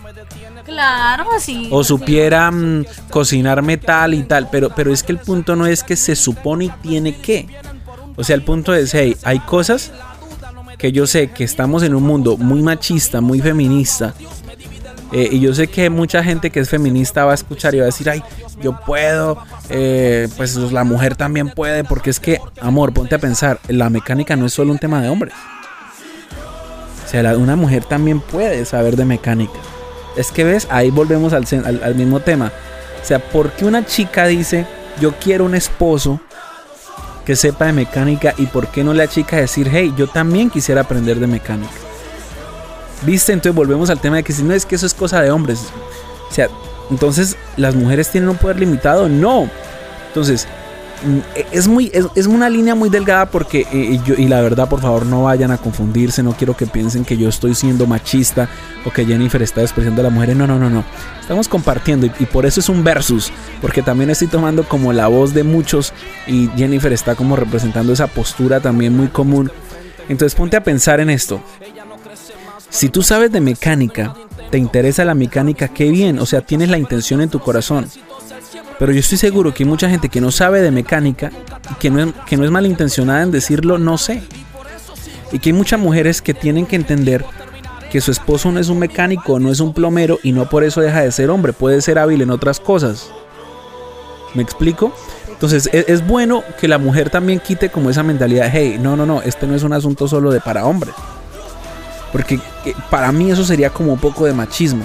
Claro, 0.64 1.26
sí. 1.38 1.68
O 1.70 1.84
supiera 1.84 2.50
mm, 2.50 2.84
cocinar 3.10 3.62
metal 3.62 4.14
y 4.14 4.22
tal, 4.22 4.48
pero, 4.50 4.70
pero 4.74 4.92
es 4.92 5.02
que 5.02 5.12
el 5.12 5.18
punto 5.18 5.54
no 5.56 5.66
es 5.66 5.82
que 5.84 5.96
se 5.96 6.16
supone 6.16 6.66
y 6.66 6.70
tiene 6.82 7.16
que. 7.16 7.46
O 8.16 8.24
sea, 8.24 8.34
el 8.36 8.42
punto 8.42 8.74
es, 8.74 8.94
hey, 8.94 9.16
hay 9.24 9.38
cosas 9.40 9.90
que 10.78 10.92
yo 10.92 11.06
sé 11.06 11.28
que 11.30 11.44
estamos 11.44 11.82
en 11.82 11.94
un 11.94 12.02
mundo 12.02 12.36
muy 12.36 12.62
machista, 12.62 13.20
muy 13.20 13.40
feminista. 13.40 14.14
eh, 15.12 15.28
y 15.32 15.40
yo 15.40 15.54
sé 15.54 15.66
que 15.68 15.90
mucha 15.90 16.24
gente 16.24 16.50
que 16.50 16.60
es 16.60 16.68
feminista 16.70 17.24
va 17.24 17.32
a 17.32 17.34
escuchar 17.34 17.74
y 17.74 17.78
va 17.78 17.82
a 17.84 17.86
decir, 17.86 18.08
ay, 18.08 18.22
yo 18.62 18.78
puedo, 18.80 19.38
eh, 19.68 20.28
pues 20.36 20.56
la 20.56 20.84
mujer 20.84 21.16
también 21.16 21.50
puede, 21.50 21.84
porque 21.84 22.10
es 22.10 22.20
que, 22.20 22.40
amor, 22.60 22.92
ponte 22.92 23.14
a 23.14 23.18
pensar, 23.18 23.58
la 23.68 23.90
mecánica 23.90 24.36
no 24.36 24.46
es 24.46 24.52
solo 24.52 24.72
un 24.72 24.78
tema 24.78 25.02
de 25.02 25.08
hombres. 25.08 25.34
O 27.04 27.08
sea, 27.08 27.36
una 27.36 27.56
mujer 27.56 27.84
también 27.84 28.20
puede 28.20 28.64
saber 28.64 28.96
de 28.96 29.04
mecánica. 29.04 29.58
Es 30.16 30.30
que 30.30 30.44
ves, 30.44 30.66
ahí 30.70 30.90
volvemos 30.90 31.32
al, 31.32 31.44
al 31.82 31.94
mismo 31.94 32.20
tema. 32.20 32.52
O 33.02 33.04
sea, 33.04 33.18
¿por 33.18 33.50
qué 33.52 33.64
una 33.64 33.84
chica 33.84 34.26
dice, 34.26 34.66
yo 35.00 35.12
quiero 35.18 35.44
un 35.44 35.54
esposo 35.54 36.20
que 37.26 37.36
sepa 37.36 37.66
de 37.66 37.72
mecánica 37.72 38.34
y 38.38 38.46
por 38.46 38.68
qué 38.68 38.84
no 38.84 38.94
la 38.94 39.08
chica 39.08 39.36
decir, 39.36 39.68
hey, 39.70 39.92
yo 39.96 40.06
también 40.06 40.50
quisiera 40.50 40.82
aprender 40.82 41.18
de 41.18 41.26
mecánica? 41.26 41.72
¿Viste? 43.04 43.32
Entonces 43.32 43.54
volvemos 43.56 43.90
al 43.90 44.00
tema 44.00 44.16
de 44.16 44.22
que 44.22 44.32
si 44.32 44.42
no 44.42 44.54
es 44.54 44.64
que 44.64 44.76
eso 44.76 44.86
es 44.86 44.94
cosa 44.94 45.20
de 45.20 45.30
hombres. 45.30 45.66
O 46.30 46.34
sea, 46.34 46.48
entonces, 46.90 47.36
¿las 47.56 47.74
mujeres 47.74 48.10
tienen 48.10 48.30
un 48.30 48.36
poder 48.36 48.58
limitado? 48.58 49.08
No. 49.08 49.48
Entonces, 50.08 50.46
mm, 51.04 51.18
es 51.52 51.68
muy 51.68 51.90
es, 51.94 52.06
es 52.14 52.26
una 52.26 52.50
línea 52.50 52.74
muy 52.74 52.90
delgada 52.90 53.26
porque 53.26 53.66
eh, 53.72 53.98
y 54.18 54.28
la 54.28 54.42
verdad 54.42 54.68
por 54.68 54.80
favor 54.80 55.06
no 55.06 55.22
vayan 55.22 55.50
a 55.50 55.56
confundirse 55.56 56.22
no 56.22 56.32
quiero 56.32 56.54
que 56.54 56.66
piensen 56.66 57.04
que 57.04 57.16
yo 57.16 57.28
estoy 57.30 57.54
siendo 57.54 57.86
machista 57.86 58.48
o 58.84 58.90
que 58.90 59.06
Jennifer 59.06 59.40
está 59.42 59.62
despreciando 59.62 60.02
a 60.02 60.04
las 60.04 60.12
mujeres 60.12 60.36
no 60.36 60.46
no 60.46 60.58
no 60.58 60.68
no 60.68 60.84
estamos 61.18 61.48
compartiendo 61.48 62.06
y, 62.06 62.12
y 62.20 62.26
por 62.26 62.44
eso 62.44 62.60
es 62.60 62.68
un 62.68 62.84
versus 62.84 63.32
porque 63.62 63.82
también 63.82 64.10
estoy 64.10 64.28
tomando 64.28 64.64
como 64.64 64.92
la 64.92 65.06
voz 65.08 65.32
de 65.32 65.44
muchos 65.44 65.94
y 66.26 66.48
Jennifer 66.56 66.92
está 66.92 67.14
como 67.14 67.36
representando 67.36 67.92
esa 67.94 68.06
postura 68.06 68.60
también 68.60 68.94
muy 68.94 69.08
común 69.08 69.50
entonces 70.08 70.36
ponte 70.36 70.56
a 70.56 70.62
pensar 70.62 71.00
en 71.00 71.08
esto 71.10 71.40
si 72.72 72.88
tú 72.88 73.02
sabes 73.02 73.30
de 73.30 73.40
mecánica 73.40 74.14
te 74.50 74.56
interesa 74.56 75.04
la 75.04 75.14
mecánica 75.14 75.68
qué 75.68 75.90
bien 75.90 76.18
o 76.18 76.26
sea 76.26 76.40
tienes 76.40 76.70
la 76.70 76.78
intención 76.78 77.20
en 77.20 77.28
tu 77.28 77.38
corazón 77.38 77.86
Pero 78.78 78.92
yo 78.92 79.00
estoy 79.00 79.18
seguro 79.18 79.52
que 79.52 79.62
hay 79.62 79.68
mucha 79.68 79.88
gente 79.88 80.08
que 80.08 80.20
no 80.20 80.30
sabe 80.32 80.60
de 80.60 80.70
mecánica 80.70 81.30
y 81.70 81.74
que 81.74 81.90
no 81.90 82.02
es, 82.02 82.50
malintencionada 82.50 83.22
en 83.22 83.30
decirlo 83.30 83.78
no 83.78 83.96
sé. 83.98 84.22
Y 85.30 85.38
que 85.38 85.50
hay 85.50 85.52
muchas 85.52 85.78
mujeres 85.78 86.20
que 86.20 86.34
tienen 86.34 86.66
que 86.66 86.76
entender 86.76 87.24
que 87.90 88.00
su 88.00 88.10
esposo 88.10 88.50
no 88.50 88.58
es 88.58 88.70
un 88.70 88.78
mecánico, 88.78 89.38
no 89.38 89.52
es 89.52 89.60
un 89.60 89.72
plomero 89.72 90.18
y 90.22 90.32
no 90.32 90.48
por 90.48 90.64
eso 90.64 90.80
deja 90.80 91.02
de 91.02 91.12
ser 91.12 91.30
hombre, 91.30 91.52
puede 91.52 91.80
ser 91.80 91.98
hábil 91.98 92.22
en 92.22 92.30
otras 92.30 92.58
cosas. 92.58 93.08
¿Me 94.34 94.42
explico? 94.42 94.92
Entonces 95.28 95.68
es, 95.72 95.88
es 95.88 96.04
bueno 96.04 96.42
que 96.58 96.66
la 96.66 96.78
mujer 96.78 97.10
también 97.10 97.38
quite 97.38 97.70
como 97.70 97.90
esa 97.90 98.02
mentalidad, 98.02 98.50
hey, 98.52 98.78
no, 98.80 98.96
no, 98.96 99.06
no, 99.06 99.22
este 99.22 99.46
no 99.46 99.54
es 99.54 99.62
un 99.62 99.74
asunto 99.74 100.08
solo 100.08 100.32
de 100.32 100.40
para 100.40 100.64
hombres. 100.64 100.94
Porque 102.12 102.34
eh, 102.64 102.74
para 102.90 103.10
mí 103.12 103.30
eso 103.30 103.44
sería 103.44 103.70
como 103.70 103.92
un 103.94 103.98
poco 103.98 104.26
de 104.26 104.32
machismo. 104.34 104.84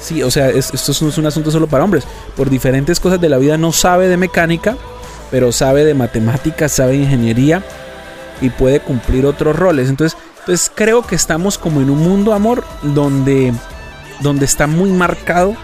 Sí, 0.00 0.22
o 0.22 0.30
sea, 0.30 0.48
es- 0.48 0.72
esto 0.74 0.92
no 1.04 1.10
es 1.10 1.18
un 1.18 1.26
asunto 1.26 1.50
solo 1.50 1.66
para 1.66 1.84
hombres. 1.84 2.04
Por 2.36 2.50
diferentes 2.50 2.98
cosas 3.00 3.20
de 3.20 3.28
la 3.28 3.38
vida 3.38 3.56
no 3.56 3.72
sabe 3.72 4.08
de 4.08 4.16
mecánica, 4.16 4.76
pero 5.30 5.52
sabe 5.52 5.84
de 5.84 5.94
matemáticas, 5.94 6.72
sabe 6.72 6.92
de 6.92 6.98
ingeniería 6.98 7.62
y 8.40 8.50
puede 8.50 8.80
cumplir 8.80 9.26
otros 9.26 9.56
roles. 9.56 9.88
Entonces, 9.88 10.18
entonces 10.40 10.70
creo 10.74 11.02
que 11.02 11.14
estamos 11.14 11.58
como 11.58 11.80
en 11.80 11.90
un 11.90 11.98
mundo, 11.98 12.32
amor, 12.32 12.64
donde, 12.82 13.52
donde 14.20 14.44
está 14.46 14.66
muy 14.66 14.90
marcado 14.90 15.54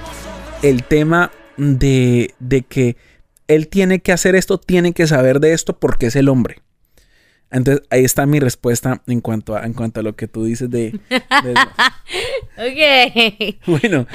el 0.62 0.82
tema 0.84 1.30
de, 1.56 2.34
de 2.38 2.62
que 2.62 2.96
él 3.48 3.68
tiene 3.68 4.00
que 4.00 4.12
hacer 4.12 4.34
esto, 4.34 4.58
tiene 4.58 4.92
que 4.92 5.06
saber 5.06 5.40
de 5.40 5.52
esto 5.52 5.74
porque 5.78 6.06
es 6.06 6.16
el 6.16 6.28
hombre. 6.28 6.60
Entonces 7.54 7.86
ahí 7.88 8.04
está 8.04 8.26
mi 8.26 8.40
respuesta 8.40 9.00
en 9.06 9.20
cuanto 9.20 9.56
a, 9.56 9.64
en 9.64 9.72
cuanto 9.72 10.00
a 10.00 10.02
lo 10.02 10.14
que 10.16 10.26
tú 10.28 10.44
dices 10.44 10.68
de... 10.70 10.90
de- 11.08 11.54
Ok. 12.56 13.56
bueno, 13.80 14.06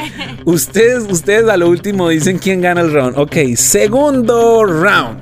ustedes, 0.46 1.04
ustedes 1.10 1.50
a 1.50 1.58
lo 1.58 1.68
último 1.70 2.10
dicen 2.10 2.38
quién 2.38 2.62
gana 2.62 2.82
el 2.82 2.92
round. 2.94 3.18
Ok, 3.18 3.36
segundo 3.56 4.64
round. 4.66 5.20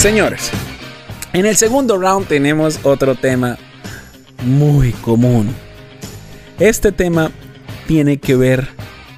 Señores, 0.00 0.50
en 1.34 1.44
el 1.44 1.56
segundo 1.56 1.98
round 1.98 2.26
tenemos 2.26 2.80
otro 2.84 3.16
tema 3.16 3.58
muy 4.42 4.92
común. 4.92 5.54
Este 6.58 6.90
tema 6.90 7.30
tiene 7.86 8.16
que 8.16 8.34
ver 8.34 8.68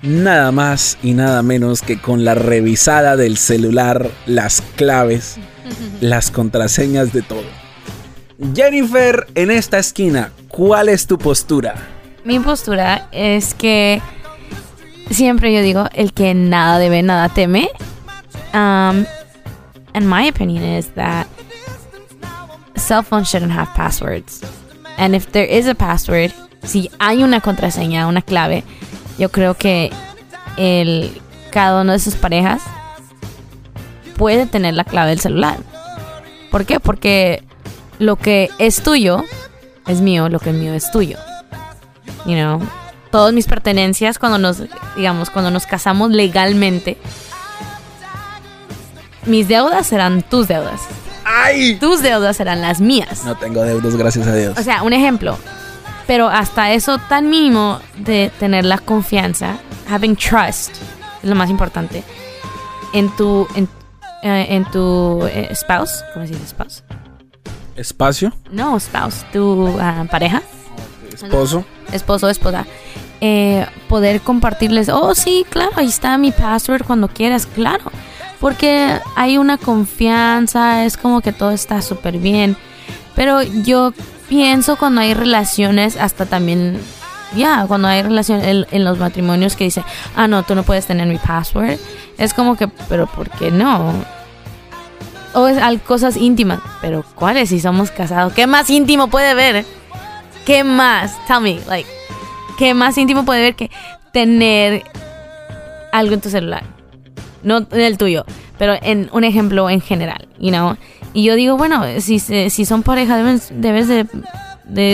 nada 0.03 0.51
más 0.51 0.99
y 1.01 1.15
nada 1.15 1.45
menos 1.45 1.83
que 1.83 2.01
con 2.01 2.25
la 2.25 2.35
revisada 2.35 3.17
del 3.17 3.37
celular, 3.37 4.11
las 4.27 4.61
claves, 4.75 5.37
las 6.01 6.33
contraseñas 6.33 7.13
de 7.13 7.23
todo. 7.23 7.47
Jennifer, 8.53 9.29
en 9.37 9.53
esta 9.53 9.79
esquina, 9.79 10.33
¿cuál 10.49 10.89
es 10.89 11.07
tu 11.07 11.17
postura? 11.17 11.77
Mi 12.25 12.41
postura 12.41 13.07
es 13.13 13.55
que 13.55 14.03
siempre 15.11 15.55
yo 15.55 15.63
digo, 15.63 15.89
el 15.95 16.13
que 16.13 16.35
nada 16.35 16.81
debe, 16.81 17.05
nada 17.05 17.29
teme. 17.29 17.69
Um, 18.53 19.05
and 19.95 20.09
my 20.09 20.23
opinion 20.23 20.63
is 20.63 20.91
that 20.91 21.27
cell 22.77 23.03
phones 23.03 23.29
shouldn't 23.29 23.53
have 23.53 23.69
passwords. 23.75 24.43
And 24.99 25.15
if 25.15 25.33
there 25.33 25.45
is 25.45 25.67
a 25.67 25.75
password, 25.75 26.33
si 26.65 26.91
hay 27.01 27.23
una 27.23 27.41
contraseña, 27.41 28.07
una 28.07 28.23
clave, 28.23 28.65
yo 29.19 29.31
creo 29.31 29.55
que 29.55 29.91
el, 30.57 31.21
cada 31.51 31.83
uno 31.83 31.93
de 31.93 31.99
sus 31.99 32.15
parejas 32.15 32.63
puede 34.17 34.47
tener 34.47 34.75
la 34.75 34.85
clave 34.85 35.11
del 35.11 35.21
celular. 35.21 35.59
¿Por 36.51 36.67
qué? 36.67 36.81
Porque 36.81 37.43
lo 37.99 38.17
que 38.17 38.51
es 38.59 38.83
tuyo 38.83 39.25
es 39.87 40.01
mío, 40.01 40.29
lo 40.29 40.39
que 40.39 40.51
es 40.51 40.57
mío 40.57 40.75
es 40.75 40.91
tuyo. 40.91 41.19
You 42.27 42.35
know, 42.35 42.61
todas 43.11 43.33
mis 43.33 43.47
pertenencias 43.47 44.19
cuando 44.19 44.39
nos, 44.39 44.63
digamos, 44.97 45.31
cuando 45.31 45.51
nos 45.51 45.67
casamos 45.67 46.11
legalmente, 46.11 46.99
mis 49.27 49.49
deudas 49.49 49.87
serán 49.87 50.23
tus 50.23 50.49
deudas. 50.49 50.81
¡Ay! 51.25 51.77
Tus 51.77 52.03
deudas 52.03 52.37
serán 52.37 52.61
las 52.61 52.81
mías. 52.81 53.25
No 53.25 53.35
tengo 53.37 53.63
deudas, 53.63 53.97
gracias 53.97 54.27
a 54.27 54.35
Dios. 54.35 54.59
O 54.59 54.63
sea, 54.63 54.83
un 54.83 54.93
ejemplo. 54.93 55.39
Pero 56.07 56.29
hasta 56.29 56.73
eso 56.73 56.99
tan 56.99 57.31
mínimo 57.31 57.79
de 57.99 58.31
tener 58.41 58.65
la 58.65 58.79
confianza, 58.79 59.57
having 59.89 60.17
trust, 60.17 60.73
es 61.23 61.29
lo 61.29 61.35
más 61.37 61.49
importante. 61.49 62.03
En 62.93 63.09
tu, 63.17 63.47
en, 63.55 63.69
eh, 64.25 64.47
en 64.51 64.65
tu 64.71 65.25
eh, 65.27 65.49
spouse, 65.55 66.05
¿cómo 66.13 66.27
se 66.27 66.33
dice 66.33 66.47
spouse? 66.49 66.83
Espacio, 67.77 68.33
No, 68.51 68.79
spouse, 68.79 69.25
tu 69.33 69.77
ah, 69.81 70.05
pareja, 70.11 70.43
esposo. 71.15 71.65
esposo 71.93 72.29
esposa. 72.29 72.67
eh, 73.21 73.65
poder 73.89 74.21
compartirles, 74.21 74.89
oh 74.91 75.15
sí, 75.15 75.47
claro, 75.49 75.71
ahí 75.77 75.87
está 75.89 76.19
mi 76.19 76.33
password 76.33 76.83
cuando 76.85 77.09
quieras, 77.09 77.47
claro. 77.47 77.85
Porque 78.43 78.99
hay 79.15 79.39
una 79.39 79.57
confianza, 79.57 80.85
es 80.85 80.97
como 80.97 81.21
que 81.21 81.33
todo 81.33 81.53
está 81.53 81.81
súper 81.81 82.19
bien. 82.19 82.57
Pero 83.15 83.41
yo 83.45 83.93
pienso 84.29 84.75
cuando 84.75 85.01
hay 85.01 85.15
relaciones, 85.15 85.97
hasta 85.97 86.27
también, 86.27 86.81
ya, 87.37 87.67
cuando 87.69 87.87
hay 87.87 88.03
relaciones 88.03 88.67
en, 88.73 88.85
los 88.85 88.99
matrimonios 88.99 89.55
que 89.55 89.63
dice, 89.63 89.85
ah, 90.17 90.27
no, 90.27 90.43
tú 90.43 90.57
no 90.57 90.65
puedes 90.65 90.87
tener 90.87 91.07
mi 91.07 91.19
password. 91.19 91.79
Es 92.19 92.35
como 92.35 92.57
que, 92.57 92.67
pero 92.67 93.07
¿por 93.07 93.31
qué 93.31 93.53
no? 93.53 93.93
O 95.35 95.47
es 95.47 95.59
al- 95.59 95.81
cosas 95.81 96.17
íntimas. 96.17 96.59
Pero 96.81 97.05
¿cuáles 97.15 97.51
si 97.51 97.61
somos 97.61 97.93
casados? 97.93 98.33
¿Qué 98.33 98.49
más 98.49 98.69
íntimo 98.71 99.07
puede 99.07 99.29
haber? 99.29 99.65
¿Qué 100.45 100.65
más? 100.65 101.15
Tell 101.29 101.41
me, 101.43 101.61
like, 101.69 101.89
¿qué 102.59 102.75
más 102.75 102.99
íntimo 102.99 103.25
puede 103.25 103.39
haber 103.39 103.55
que 103.55 103.71
tener 104.13 104.83
algo 105.93 106.15
en 106.15 106.21
tu 106.21 106.29
celular? 106.29 106.65
No 107.43 107.59
en 107.59 107.81
el 107.81 107.99
tuyo, 107.99 108.25
pero 108.59 108.75
en 108.83 109.09
un 109.13 109.25
ejemplo 109.25 109.69
en 109.71 109.81
general, 109.81 110.29
you 110.39 110.51
know. 110.51 110.77
Y 111.13 111.25
yo 111.25 111.35
digo, 111.35 111.57
bueno, 111.57 111.85
si, 112.01 112.19
si 112.19 112.65
son 112.65 112.83
pareja, 112.83 113.17
deben, 113.17 113.41
debes 113.51 113.89
de, 113.89 114.07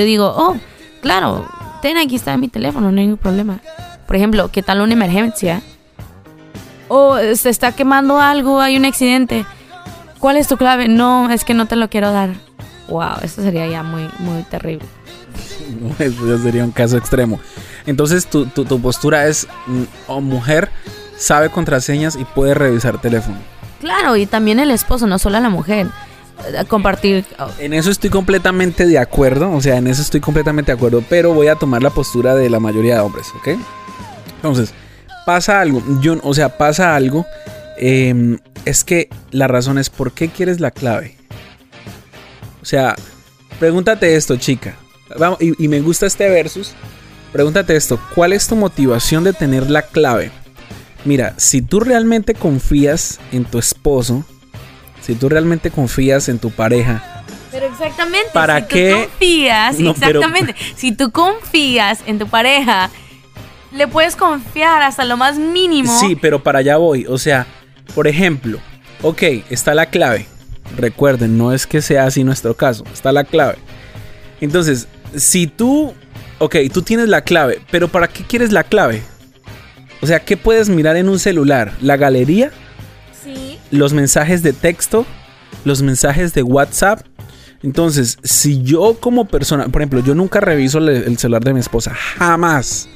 digo, 0.05 0.33
oh, 0.37 0.57
claro, 1.03 1.47
ten, 1.83 1.97
aquí 1.97 2.17
está 2.17 2.37
mi 2.37 2.49
teléfono, 2.49 2.91
no 2.91 2.99
hay 2.99 3.05
ningún 3.07 3.19
problema. 3.19 3.61
Por 4.07 4.17
ejemplo, 4.17 4.51
¿qué 4.51 4.63
tal 4.63 4.81
una 4.81 4.95
emergencia? 4.95 5.61
O 6.89 7.19
se 7.35 7.51
está 7.51 7.73
quemando 7.73 8.21
algo, 8.21 8.61
hay 8.61 8.77
un 8.77 8.85
accidente. 8.87 9.45
¿Cuál 10.19 10.39
es 10.39 10.49
tu 10.49 10.57
clave? 10.57 10.89
No, 10.89 11.31
es 11.31 11.45
que 11.45 11.55
no 11.55 11.67
te 11.67 11.77
lo 11.77 11.89
quiero 11.91 12.11
dar. 12.11 12.31
Wow, 12.89 13.19
eso 13.23 13.43
sería 13.43 13.67
ya 13.69 13.83
muy, 13.83 14.09
muy 14.19 14.43
terrible. 14.45 14.87
Eso 15.99 16.39
sería 16.39 16.65
un 16.65 16.73
caso 16.73 16.97
extremo. 16.97 17.39
Entonces 17.87 18.27
tu, 18.27 18.47
tu- 18.47 18.65
tu 18.65 18.81
postura 18.81 19.27
es, 19.29 19.47
mm, 19.67 19.83
o 20.09 20.21
mujer 20.21 20.71
sabe 21.19 21.51
contraseñas 21.51 22.17
y 22.17 22.25
puede 22.25 22.55
revisar 22.55 23.01
teléfono. 23.01 23.37
Claro, 23.81 24.17
y 24.17 24.27
también 24.27 24.59
el 24.59 24.71
esposo, 24.71 25.07
no 25.07 25.19
solo 25.19 25.39
la 25.41 25.51
mujer. 25.51 25.89
Eh, 26.53 26.65
Compartir. 26.67 27.25
oh, 27.39 27.49
En 27.59 27.73
eso 27.73 27.91
estoy 27.91 28.11
completamente 28.11 28.87
de 28.87 28.99
acuerdo, 28.99 29.53
o 29.53 29.61
sea, 29.61 29.77
en 29.77 29.87
eso 29.87 30.03
estoy 30.03 30.21
completamente 30.21 30.73
de 30.73 30.77
acuerdo, 30.77 31.03
pero 31.09 31.33
voy 31.35 31.49
a 31.49 31.57
tomar 31.57 31.83
la 31.83 31.91
postura 31.91 32.35
de 32.35 32.49
la 32.51 32.61
mayoría 32.61 32.95
de 32.95 33.01
hombres, 33.01 33.27
¿ok? 33.39 33.59
Entonces, 34.37 34.73
pasa 35.27 35.61
algo, 35.61 35.83
yo, 36.01 36.17
o 36.23 36.35
sea, 36.35 36.57
pasa 36.57 36.95
algo, 36.95 37.27
eh, 37.77 38.39
es 38.65 38.85
que 38.85 39.09
la 39.31 39.49
razón 39.49 39.79
es, 39.79 39.91
¿por 39.91 40.13
qué 40.13 40.29
quieres 40.29 40.61
la 40.61 40.71
clave? 40.71 41.17
O 42.63 42.65
sea, 42.65 42.95
pregúntate 43.59 44.15
esto, 44.17 44.37
chica, 44.37 44.77
Vamos, 45.19 45.41
y, 45.41 45.63
y 45.63 45.69
me 45.69 45.81
gusta 45.81 46.07
este 46.07 46.29
versus, 46.29 46.73
pregúntate 47.33 47.75
esto, 47.75 47.99
¿cuál 48.15 48.33
es 48.33 48.47
tu 48.47 48.57
motivación 48.57 49.25
de 49.25 49.33
tener 49.33 49.71
la 49.71 49.83
clave? 49.83 50.31
Mira, 51.09 51.33
si 51.39 51.63
tú 51.63 51.81
realmente 51.81 52.35
confías 52.35 53.19
en 53.33 53.47
tu 53.47 53.59
esposo, 53.59 54.27
si 55.01 55.15
tú 55.15 55.31
realmente 55.31 55.71
confías 55.71 56.29
en 56.29 56.39
tu 56.39 56.51
pareja, 56.51 57.25
Pero 57.51 57.65
exactamente. 57.65 58.29
¿Para 58.35 58.61
si 58.61 58.67
qué? 58.67 58.91
tú 58.93 58.99
confías, 59.11 59.79
No, 59.79 59.95
pero- 59.95 60.21
exactamente. 60.21 60.55
Si 60.77 60.93
tú 60.93 61.11
confías 61.11 62.01
en 62.07 62.19
tu 62.19 62.27
pareja, 62.29 62.91
le 63.73 63.89
puedes 63.89 64.17
confiar 64.17 64.83
hasta 64.83 65.07
lo 65.07 65.17
más 65.17 65.39
mínimo. 65.39 65.99
Sí, 65.99 66.15
pero 66.15 66.43
para 66.43 66.59
allá 66.59 66.77
voy. 66.77 67.07
O 67.09 67.17
sea, 67.17 67.47
por 67.95 68.07
ejemplo, 68.07 68.59
ok, 69.01 69.23
está 69.49 69.75
la 69.75 69.87
clave. 69.87 70.27
Recuerden, 70.77 71.39
no 71.39 71.55
es 71.55 71.67
que 71.67 71.81
sea 71.81 72.05
así 72.05 72.23
nuestro 72.23 72.55
caso, 72.55 72.85
está 72.93 73.13
la 73.13 73.25
clave. 73.25 73.57
Entonces, 74.43 74.89
si 75.17 75.47
tú, 75.47 75.95
ok, 76.39 76.57
tú 76.71 76.83
tienes 76.83 77.09
la 77.09 77.23
clave, 77.23 77.63
pero 77.71 77.89
¿para 77.89 78.09
qué 78.09 78.25
quieres 78.25 78.53
la 78.53 78.63
clave? 78.65 79.03
O 80.01 80.07
sea, 80.07 80.21
¿qué 80.21 80.37
puedes 80.37 80.69
mirar 80.69 80.97
en 80.97 81.09
un 81.09 81.19
celular? 81.19 81.73
¿La 81.81 81.97
galería? 81.97 82.51
Sí. 83.23 83.59
¿Los 83.71 83.93
mensajes 83.93 84.43
de 84.43 84.53
texto? 84.53 85.07
¿Los 85.65 85.83
mensajes 85.83 86.35
de 86.35 86.43
WhatsApp? 86.43 87.01
Entonces, 87.63 88.19
si 88.23 88.63
yo 88.63 88.99
como 89.01 89.27
persona, 89.27 89.69
por 89.69 89.83
ejemplo, 89.83 90.01
yo 90.01 90.15
nunca 90.15 90.41
reviso 90.41 90.79
el, 90.79 90.89
el 90.89 91.19
celular 91.19 91.43
de 91.43 91.55
mi 91.55 91.61
esposa, 91.61 91.93
jamás. 91.95 92.89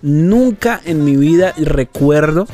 Nunca 0.00 0.80
en 0.84 1.04
mi 1.04 1.16
vida 1.16 1.52
recuerdo 1.58 2.46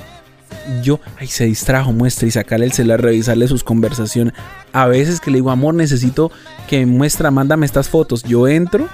yo, 0.83 1.01
ay, 1.19 1.27
se 1.27 1.45
distrajo, 1.45 1.93
muestra 1.93 2.27
y 2.27 2.31
sacarle 2.31 2.67
el 2.67 2.73
celular, 2.73 3.03
revisarle 3.03 3.49
sus 3.49 3.65
conversaciones. 3.65 4.35
A 4.73 4.87
veces 4.87 5.21
que 5.21 5.31
le 5.31 5.39
digo, 5.39 5.51
amor, 5.51 5.75
necesito 5.75 6.31
que 6.69 6.87
muestra, 6.87 7.31
mándame 7.31 7.67
estas 7.67 7.89
fotos. 7.89 8.23
Yo 8.23 8.49
entro, 8.49 8.89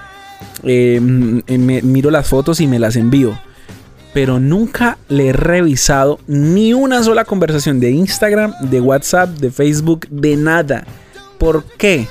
eh, 0.62 1.00
me, 1.00 1.82
miro 1.82 2.10
las 2.10 2.28
fotos 2.28 2.60
y 2.60 2.66
me 2.66 2.78
las 2.78 2.96
envío. 2.96 3.38
Pero 4.12 4.40
nunca 4.40 4.98
le 5.08 5.28
he 5.28 5.32
revisado 5.32 6.18
ni 6.26 6.74
una 6.74 7.02
sola 7.02 7.24
conversación 7.24 7.78
de 7.78 7.90
Instagram, 7.90 8.54
de 8.60 8.80
WhatsApp, 8.80 9.30
de 9.38 9.50
Facebook, 9.50 10.08
de 10.08 10.36
nada. 10.36 10.84
¿Por 11.38 11.64
qué? 11.64 12.08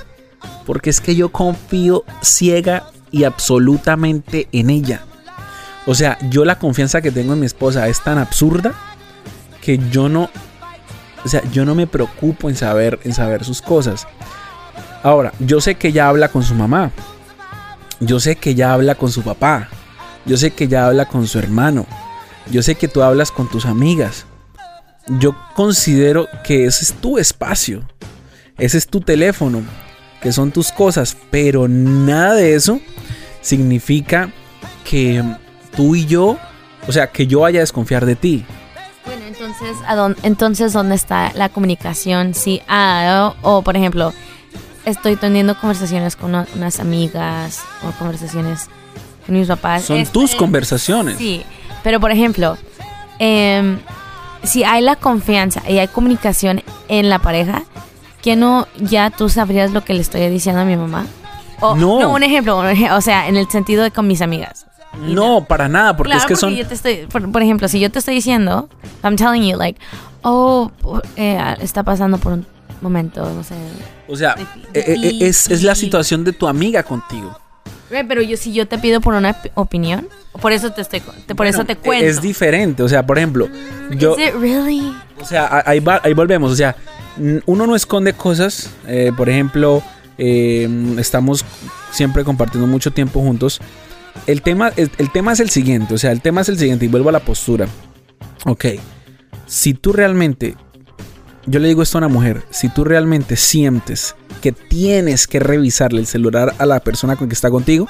Porque 0.65 0.89
es 0.89 1.01
que 1.01 1.15
yo 1.15 1.29
confío 1.29 2.03
ciega 2.21 2.85
y 3.11 3.25
absolutamente 3.25 4.47
en 4.51 4.69
ella. 4.69 5.01
O 5.85 5.95
sea, 5.95 6.17
yo 6.29 6.45
la 6.45 6.59
confianza 6.59 7.01
que 7.01 7.11
tengo 7.11 7.33
en 7.33 7.39
mi 7.39 7.45
esposa 7.45 7.87
es 7.87 8.01
tan 8.01 8.17
absurda 8.17 8.73
que 9.61 9.79
yo 9.91 10.07
no, 10.07 10.29
o 11.25 11.27
sea, 11.27 11.41
yo 11.51 11.65
no 11.65 11.75
me 11.75 11.87
preocupo 11.87 12.49
en 12.49 12.55
saber, 12.55 12.99
en 13.03 13.13
saber 13.13 13.43
sus 13.43 13.61
cosas. 13.61 14.07
Ahora, 15.03 15.33
yo 15.39 15.61
sé 15.61 15.75
que 15.75 15.89
ella 15.89 16.07
habla 16.07 16.29
con 16.29 16.43
su 16.43 16.53
mamá. 16.53 16.91
Yo 17.99 18.19
sé 18.19 18.35
que 18.35 18.51
ella 18.51 18.73
habla 18.73 18.95
con 18.95 19.11
su 19.11 19.21
papá. 19.23 19.69
Yo 20.29 20.37
sé 20.37 20.51
que 20.51 20.65
ella 20.65 20.85
habla 20.85 21.07
con 21.07 21.25
su 21.27 21.39
hermano. 21.39 21.87
Yo 22.51 22.61
sé 22.61 22.75
que 22.75 22.87
tú 22.87 23.01
hablas 23.01 23.31
con 23.31 23.49
tus 23.49 23.65
amigas. 23.65 24.25
Yo 25.07 25.35
considero 25.55 26.27
que 26.43 26.65
ese 26.65 26.85
es 26.85 26.93
tu 26.93 27.17
espacio. 27.17 27.81
Ese 28.59 28.77
es 28.77 28.85
tu 28.87 29.01
teléfono. 29.01 29.63
Que 30.21 30.31
son 30.31 30.51
tus 30.51 30.71
cosas. 30.71 31.17
Pero 31.31 31.67
nada 31.67 32.35
de 32.35 32.53
eso 32.53 32.79
significa 33.41 34.31
que 34.87 35.23
tú 35.75 35.95
y 35.95 36.05
yo, 36.05 36.37
o 36.87 36.91
sea, 36.91 37.07
que 37.07 37.25
yo 37.25 37.39
vaya 37.39 37.59
a 37.59 37.61
desconfiar 37.61 38.05
de 38.05 38.15
ti. 38.15 38.45
Bueno, 39.05 39.23
entonces, 39.25 39.75
¿a 39.87 39.95
dónde, 39.95 40.19
entonces 40.21 40.73
¿dónde 40.73 40.93
está 40.93 41.31
la 41.33 41.49
comunicación? 41.49 42.35
Sí, 42.35 42.61
ah, 42.67 43.33
o, 43.41 43.63
por 43.63 43.75
ejemplo, 43.75 44.13
estoy 44.85 45.15
teniendo 45.15 45.59
conversaciones 45.59 46.15
con 46.15 46.29
una- 46.31 46.47
unas 46.55 46.79
amigas 46.79 47.61
o 47.87 47.91
conversaciones 47.97 48.69
con 49.29 49.39
mis 49.39 49.47
papás. 49.47 49.83
Son 49.85 49.97
Es- 49.97 50.11
tus 50.11 50.33
eh, 50.33 50.37
conversaciones. 50.37 51.17
Sí, 51.17 51.43
pero 51.83 51.99
por 51.99 52.11
ejemplo, 52.11 52.57
em, 53.19 53.79
si 54.43 54.63
hay 54.63 54.81
la 54.81 54.95
confianza 54.95 55.61
y 55.67 55.77
hay 55.79 55.87
comunicación 55.87 56.61
en 56.87 57.09
la 57.09 57.19
pareja, 57.19 57.63
que 58.21 58.35
no 58.35 58.67
ya 58.77 59.09
tú 59.11 59.29
sabrías 59.29 59.71
lo 59.71 59.83
que 59.83 59.93
le 59.93 60.01
estoy 60.01 60.27
diciendo 60.29 60.61
a 60.61 60.65
mi 60.65 60.75
mamá? 60.75 61.05
O, 61.61 61.75
No. 61.75 62.09
un 62.11 62.23
ejemplo, 62.23 62.57
un 62.59 62.65
ej- 62.67 62.91
o 62.91 63.01
sea, 63.01 63.27
en 63.27 63.35
el 63.37 63.47
sentido 63.49 63.83
de 63.83 63.91
con 63.91 64.07
mis 64.07 64.21
amigas. 64.21 64.65
No, 65.01 65.45
para 65.45 65.67
nada, 65.69 65.95
porque 65.95 66.11
Claro, 66.11 66.19
es 66.21 66.25
que 66.25 66.33
porque 66.33 66.39
son... 66.41 66.55
yo 66.55 66.67
te 66.67 66.73
estoy, 66.73 67.05
por, 67.11 67.31
por 67.31 67.41
ejemplo, 67.43 67.67
si 67.67 67.79
yo 67.79 67.91
te 67.91 67.99
estoy 67.99 68.15
diciendo, 68.15 68.69
I'm 69.03 69.15
telling 69.17 69.43
you, 69.49 69.57
like, 69.57 69.79
oh, 70.23 70.71
eh, 71.15 71.37
está 71.61 71.83
pasando 71.83 72.17
por 72.17 72.33
un 72.33 72.45
momento, 72.81 73.23
no 73.29 73.43
sé. 73.43 73.55
O 74.07 74.15
sea, 74.15 74.35
eh, 74.73 74.83
eh, 74.87 75.17
es, 75.21 75.49
es 75.51 75.63
la 75.63 75.75
situación 75.75 76.23
de 76.23 76.31
tu 76.33 76.47
amiga 76.47 76.81
contigo. 76.83 77.37
Right, 77.89 78.05
Pero 78.07 78.21
yo 78.21 78.37
si 78.37 78.53
yo 78.53 78.67
te 78.67 78.77
pido 78.77 79.01
por 79.01 79.13
una 79.15 79.31
op- 79.31 79.51
opinión, 79.55 80.07
por 80.41 80.51
eso 80.51 80.71
te 80.71 80.81
estoy, 80.81 81.01
te- 81.25 81.35
por 81.35 81.45
eso 81.47 81.65
te 81.65 81.75
cuento. 81.75 82.05
Es 82.05 82.21
diferente, 82.21 82.83
o 82.83 82.89
sea, 82.89 83.05
por 83.05 83.17
ejemplo, 83.17 83.47
yo... 83.91 84.15
Is 84.17 84.27
it 84.27 84.33
really? 84.39 84.93
O 85.19 85.25
sea, 85.25 85.63
ahí, 85.65 85.79
va- 85.79 86.01
ahí 86.03 86.13
volvemos. 86.13 86.51
O 86.51 86.55
sea, 86.55 86.75
uno 87.45 87.67
no 87.67 87.75
esconde 87.75 88.13
cosas. 88.13 88.69
eh, 88.87 89.11
por 89.17 89.27
ejemplo, 89.29 89.81
eh, 90.17 90.69
estamos 90.97 91.43
siempre 91.91 92.23
compartiendo 92.23 92.67
mucho 92.67 92.91
tiempo 92.91 93.19
juntos. 93.21 93.59
El 94.27 94.41
tema, 94.41 94.71
el, 94.75 94.91
el 94.97 95.11
tema 95.11 95.33
es 95.33 95.39
el 95.39 95.49
siguiente. 95.49 95.93
O 95.93 95.97
sea, 95.97 96.11
el 96.11 96.21
tema 96.21 96.41
es 96.41 96.49
el 96.49 96.57
siguiente. 96.57 96.85
Y 96.85 96.87
vuelvo 96.87 97.09
a 97.09 97.11
la 97.11 97.19
postura. 97.21 97.67
Ok. 98.45 98.65
Si 99.47 99.73
tú 99.73 99.91
realmente. 99.93 100.55
Yo 101.45 101.59
le 101.59 101.67
digo 101.67 101.81
esto 101.81 101.97
a 101.97 101.99
una 101.99 102.07
mujer. 102.07 102.43
Si 102.49 102.69
tú 102.69 102.83
realmente 102.83 103.35
sientes 103.35 104.15
que 104.41 104.51
tienes 104.51 105.27
que 105.27 105.39
revisarle 105.39 105.99
el 105.99 106.07
celular 106.07 106.53
a 106.57 106.65
la 106.65 106.79
persona 106.79 107.15
con 107.15 107.27
que 107.27 107.35
está 107.35 107.49
contigo, 107.49 107.87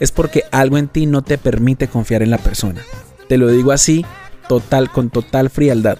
es 0.00 0.12
porque 0.12 0.44
algo 0.52 0.78
en 0.78 0.88
ti 0.88 1.06
no 1.06 1.22
te 1.22 1.38
permite 1.38 1.88
confiar 1.88 2.22
en 2.22 2.30
la 2.30 2.38
persona. 2.38 2.82
Te 3.28 3.38
lo 3.38 3.48
digo 3.48 3.72
así, 3.72 4.04
total, 4.48 4.90
con 4.90 5.10
total 5.10 5.50
frialdad. 5.50 5.98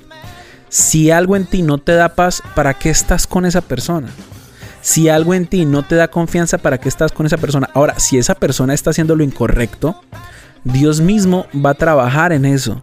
Si 0.69 1.11
algo 1.11 1.37
en 1.37 1.47
ti 1.47 1.63
no 1.63 1.79
te 1.79 1.93
da 1.93 2.15
paz, 2.15 2.43
¿para 2.55 2.75
qué 2.75 2.91
estás 2.91 3.27
con 3.27 3.47
esa 3.47 3.61
persona? 3.61 4.09
Si 4.81 5.09
algo 5.09 5.35
en 5.35 5.47
ti 5.47 5.65
no 5.65 5.85
te 5.85 5.97
da 5.97 6.09
confianza, 6.09 6.59
¿para 6.59 6.79
qué 6.79 6.89
estás 6.89 7.13
con 7.13 7.27
esa 7.27 7.39
persona? 7.39 7.69
Ahora, 7.75 7.99
si 7.99 8.19
esa 8.19 8.35
persona 8.35 8.75
está 8.75 8.91
haciendo 8.91 9.17
lo 9.17 9.25
incorrecto, 9.25 10.01
Dios 10.65 11.01
mismo 11.01 11.47
va 11.55 11.71
a 11.71 11.75
trabajar 11.75 12.33
en 12.33 12.45
eso. 12.45 12.83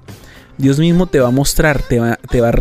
Dios 0.58 0.80
mismo 0.80 1.08
te 1.08 1.20
va 1.20 1.30
a 1.30 1.32
mostrar, 1.32 1.82
te 1.82 2.00
va, 2.00 2.18
te 2.30 2.42
va, 2.42 2.52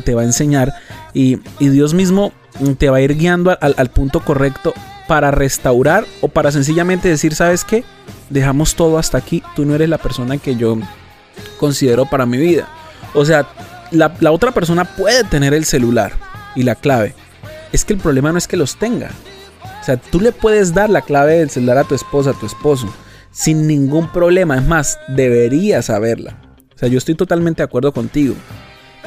te 0.00 0.14
va, 0.14 0.22
a 0.22 0.24
enseñar 0.24 0.74
y, 1.14 1.38
y 1.58 1.68
Dios 1.68 1.94
mismo 1.94 2.32
te 2.78 2.90
va 2.90 2.98
a 2.98 3.00
ir 3.00 3.16
guiando 3.16 3.56
al, 3.60 3.74
al 3.76 3.90
punto 3.90 4.20
correcto 4.20 4.74
para 5.06 5.30
restaurar 5.30 6.04
o 6.20 6.28
para 6.28 6.52
sencillamente 6.52 7.08
decir, 7.08 7.34
¿sabes 7.34 7.64
qué? 7.64 7.84
Dejamos 8.30 8.74
todo 8.74 8.98
hasta 8.98 9.18
aquí, 9.18 9.42
tú 9.56 9.64
no 9.64 9.74
eres 9.74 9.88
la 9.88 9.98
persona 9.98 10.36
que 10.36 10.56
yo 10.56 10.76
considero 11.58 12.06
para 12.06 12.26
mi 12.26 12.36
vida. 12.36 12.68
O 13.14 13.24
sea, 13.24 13.48
la, 13.90 14.14
la 14.20 14.30
otra 14.32 14.52
persona 14.52 14.84
puede 14.84 15.24
tener 15.24 15.54
el 15.54 15.64
celular 15.64 16.12
y 16.54 16.62
la 16.62 16.74
clave. 16.74 17.14
Es 17.72 17.84
que 17.84 17.94
el 17.94 17.98
problema 17.98 18.32
no 18.32 18.38
es 18.38 18.46
que 18.46 18.56
los 18.56 18.76
tenga. 18.76 19.10
O 19.80 19.84
sea, 19.84 19.96
tú 19.96 20.20
le 20.20 20.32
puedes 20.32 20.74
dar 20.74 20.90
la 20.90 21.00
clave 21.02 21.38
del 21.38 21.50
celular 21.50 21.78
a 21.78 21.84
tu 21.84 21.94
esposa, 21.94 22.30
a 22.30 22.38
tu 22.38 22.44
esposo, 22.44 22.92
sin 23.30 23.66
ningún 23.66 24.12
problema. 24.12 24.56
Es 24.56 24.66
más, 24.66 24.98
deberías 25.08 25.86
saberla. 25.86 26.47
O 26.78 26.80
sea, 26.80 26.88
yo 26.88 26.98
estoy 26.98 27.16
totalmente 27.16 27.60
de 27.60 27.64
acuerdo 27.64 27.92
contigo. 27.92 28.36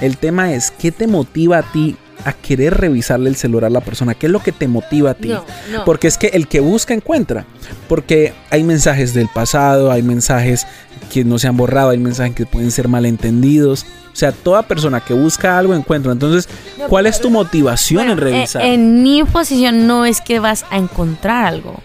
El 0.01 0.17
tema 0.17 0.51
es, 0.51 0.71
¿qué 0.71 0.91
te 0.91 1.07
motiva 1.07 1.59
a 1.59 1.71
ti 1.71 1.95
a 2.25 2.33
querer 2.33 2.73
revisarle 2.73 3.29
el 3.29 3.37
celular 3.37 3.67
a 3.67 3.69
la 3.69 3.79
persona? 3.79 4.13
¿Qué 4.13 4.25
es 4.25 4.31
lo 4.31 4.43
que 4.43 4.51
te 4.51 4.67
motiva 4.67 5.11
a 5.11 5.13
ti? 5.13 5.29
No, 5.29 5.45
no. 5.71 5.85
Porque 5.85 6.09
es 6.09 6.17
que 6.17 6.27
el 6.33 6.49
que 6.49 6.59
busca 6.59 6.93
encuentra. 6.93 7.45
Porque 7.87 8.33
hay 8.49 8.65
mensajes 8.65 9.13
del 9.13 9.29
pasado, 9.29 9.89
hay 9.89 10.03
mensajes 10.03 10.67
que 11.13 11.23
no 11.23 11.39
se 11.39 11.47
han 11.47 11.55
borrado, 11.55 11.91
hay 11.91 11.97
mensajes 11.97 12.35
que 12.35 12.45
pueden 12.45 12.71
ser 12.71 12.89
malentendidos. 12.89 13.85
O 14.11 14.17
sea, 14.17 14.33
toda 14.33 14.63
persona 14.63 14.99
que 14.99 15.13
busca 15.13 15.57
algo 15.57 15.73
encuentra. 15.73 16.11
Entonces, 16.11 16.49
¿cuál 16.89 17.05
es 17.05 17.21
tu 17.21 17.29
motivación 17.29 18.01
en 18.01 18.17
Bueno, 18.17 18.21
eh, 18.21 18.33
revisar? 18.33 18.65
En 18.65 19.01
mi 19.01 19.23
posición 19.23 19.87
no 19.87 20.05
es 20.05 20.19
que 20.19 20.41
vas 20.41 20.65
a 20.71 20.77
encontrar 20.77 21.45
algo. 21.45 21.79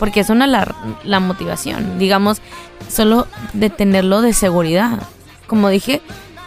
Porque 0.00 0.18
es 0.20 0.30
una 0.30 0.48
la, 0.48 0.74
la 1.04 1.20
motivación. 1.20 1.98
Digamos, 2.00 2.42
solo 2.88 3.28
de 3.52 3.70
tenerlo 3.70 4.20
de 4.22 4.32
seguridad. 4.32 4.98
Como 5.46 5.68
dije, 5.68 6.00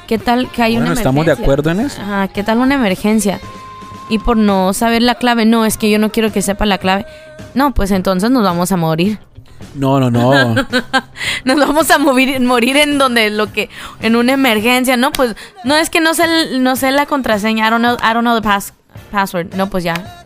¿qué 0.07 0.17
tal 0.17 0.49
que 0.51 0.63
hay 0.63 0.73
Bueno, 0.73 0.91
una 0.91 0.99
estamos 0.99 1.25
de 1.25 1.31
emergencia? 1.31 1.45
acuerdo 1.45 1.69
en 1.71 1.79
eso. 1.79 2.01
Ajá, 2.01 2.27
¿qué 2.27 2.43
tal 2.43 2.57
una 2.57 2.75
emergencia? 2.75 3.39
Y 4.09 4.19
por 4.19 4.35
no 4.35 4.73
saber 4.73 5.01
la 5.01 5.15
clave, 5.15 5.45
no, 5.45 5.65
es 5.65 5.77
que 5.77 5.89
yo 5.89 5.97
no 5.99 6.11
quiero 6.11 6.31
que 6.33 6.41
sepa 6.41 6.65
la 6.65 6.77
clave. 6.77 7.05
No, 7.53 7.73
pues 7.73 7.91
entonces 7.91 8.29
nos 8.31 8.43
vamos 8.43 8.71
a 8.73 8.75
morir. 8.77 9.19
No, 9.75 9.99
no, 9.99 10.11
no. 10.11 10.55
Nos 11.45 11.57
vamos 11.57 11.89
a 11.89 11.97
morir, 11.97 12.39
morir 12.41 12.75
en 12.77 12.97
donde 12.97 13.29
lo 13.29 13.51
que 13.53 13.69
en 14.01 14.15
una 14.15 14.33
emergencia, 14.33 14.97
no, 14.97 15.11
pues 15.11 15.35
no 15.63 15.75
es 15.75 15.89
que 15.89 15.99
no 16.01 16.13
sé 16.13 16.57
no 16.59 16.75
sé 16.75 16.91
la 16.91 17.05
contraseña, 17.05 17.67
I 17.67 17.69
don't 17.71 17.81
know, 17.81 17.95
I 17.95 18.13
don't 18.13 18.21
know 18.23 18.35
the 18.35 18.41
pass- 18.41 18.73
password. 19.11 19.55
No, 19.55 19.69
pues 19.69 19.83
ya. 19.83 20.22